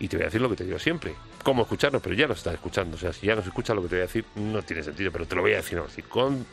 Y 0.00 0.08
te 0.08 0.16
voy 0.16 0.24
a 0.24 0.26
decir 0.26 0.40
lo 0.40 0.48
que 0.48 0.56
te 0.56 0.64
digo 0.64 0.78
siempre, 0.78 1.14
cómo 1.42 1.62
escucharnos, 1.62 2.00
pero 2.02 2.14
ya 2.14 2.26
nos 2.26 2.38
estás 2.38 2.54
escuchando. 2.54 2.96
O 2.96 3.00
sea, 3.00 3.12
si 3.12 3.26
ya 3.26 3.34
nos 3.34 3.46
escuchas 3.46 3.74
lo 3.74 3.82
que 3.82 3.88
te 3.88 3.94
voy 3.96 4.02
a 4.02 4.06
decir, 4.06 4.24
no 4.36 4.62
tiene 4.62 4.82
sentido, 4.82 5.10
pero 5.10 5.26
te 5.26 5.34
lo 5.34 5.42
voy 5.42 5.52
a 5.54 5.56
decir 5.56 5.78
ahora 5.78 5.90
sí. 5.90 6.02
Con, 6.02 6.46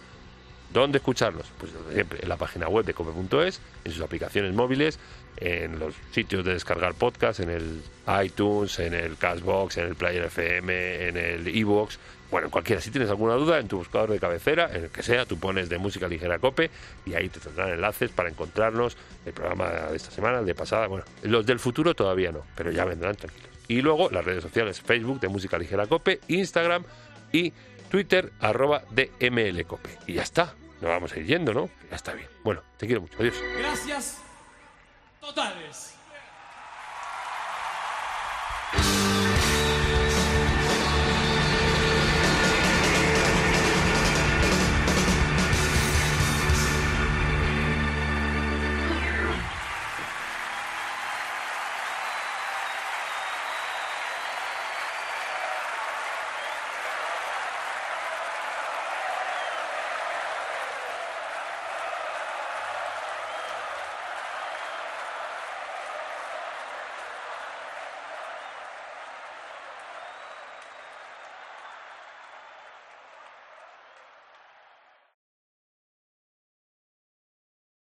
¿Dónde 0.73 0.97
escucharnos? 0.97 1.45
Pues 1.57 1.71
siempre, 1.93 2.19
en 2.21 2.27
la 2.27 2.37
página 2.37 2.67
web 2.67 2.85
de 2.85 2.93
cope.es, 2.93 3.61
en 3.83 3.91
sus 3.91 4.01
aplicaciones 4.01 4.53
móviles, 4.53 4.99
en 5.37 5.79
los 5.79 5.93
sitios 6.11 6.43
de 6.43 6.53
descargar 6.53 6.95
podcast, 6.95 7.39
en 7.39 7.49
el 7.49 7.81
iTunes, 8.23 8.79
en 8.79 8.93
el 8.93 9.15
Cashbox, 9.15 9.77
en 9.77 9.87
el 9.87 9.95
Player 9.95 10.25
FM, 10.25 11.07
en 11.07 11.17
el 11.17 11.47
iVoox, 11.55 11.97
bueno, 12.35 12.47
en 12.47 12.51
cualquiera. 12.51 12.81
Si 12.81 12.91
tienes 12.91 13.09
alguna 13.09 13.35
duda, 13.35 13.59
en 13.59 13.69
tu 13.69 13.77
buscador 13.77 14.11
de 14.11 14.19
cabecera, 14.19 14.69
en 14.73 14.83
el 14.83 14.89
que 14.89 15.03
sea, 15.03 15.25
tú 15.25 15.39
pones 15.39 15.69
de 15.69 15.77
música 15.77 16.05
ligera 16.05 16.37
cope 16.37 16.69
y 17.05 17.13
ahí 17.13 17.29
te 17.29 17.39
tendrán 17.39 17.69
enlaces 17.69 18.11
para 18.11 18.27
encontrarnos 18.27 18.97
el 19.25 19.31
programa 19.31 19.69
de 19.69 19.95
esta 19.95 20.11
semana, 20.11 20.39
el 20.39 20.45
de 20.45 20.53
pasada. 20.53 20.87
Bueno, 20.87 21.05
los 21.23 21.45
del 21.45 21.59
futuro 21.59 21.95
todavía 21.95 22.33
no, 22.33 22.43
pero 22.53 22.71
ya 22.71 22.83
vendrán 22.83 23.15
tranquilos. 23.15 23.49
Y 23.69 23.81
luego 23.81 24.09
las 24.09 24.25
redes 24.25 24.43
sociales, 24.43 24.81
Facebook 24.81 25.21
de 25.21 25.29
música 25.29 25.57
ligera 25.57 25.87
cope, 25.87 26.19
Instagram 26.27 26.83
y 27.31 27.53
Twitter, 27.89 28.33
arroba 28.41 28.83
DMLcope. 28.91 29.99
Y 30.07 30.15
ya 30.15 30.23
está. 30.23 30.55
Nos 30.81 30.89
vamos 30.89 31.13
a 31.13 31.19
ir 31.19 31.27
yendo, 31.27 31.53
¿no? 31.53 31.69
Ya 31.89 31.95
está 31.95 32.11
bien. 32.11 32.27
Bueno, 32.43 32.63
te 32.75 32.85
quiero 32.85 32.99
mucho. 32.99 33.15
Adiós. 33.17 33.35
Gracias 33.59 34.17
totales. 35.21 35.94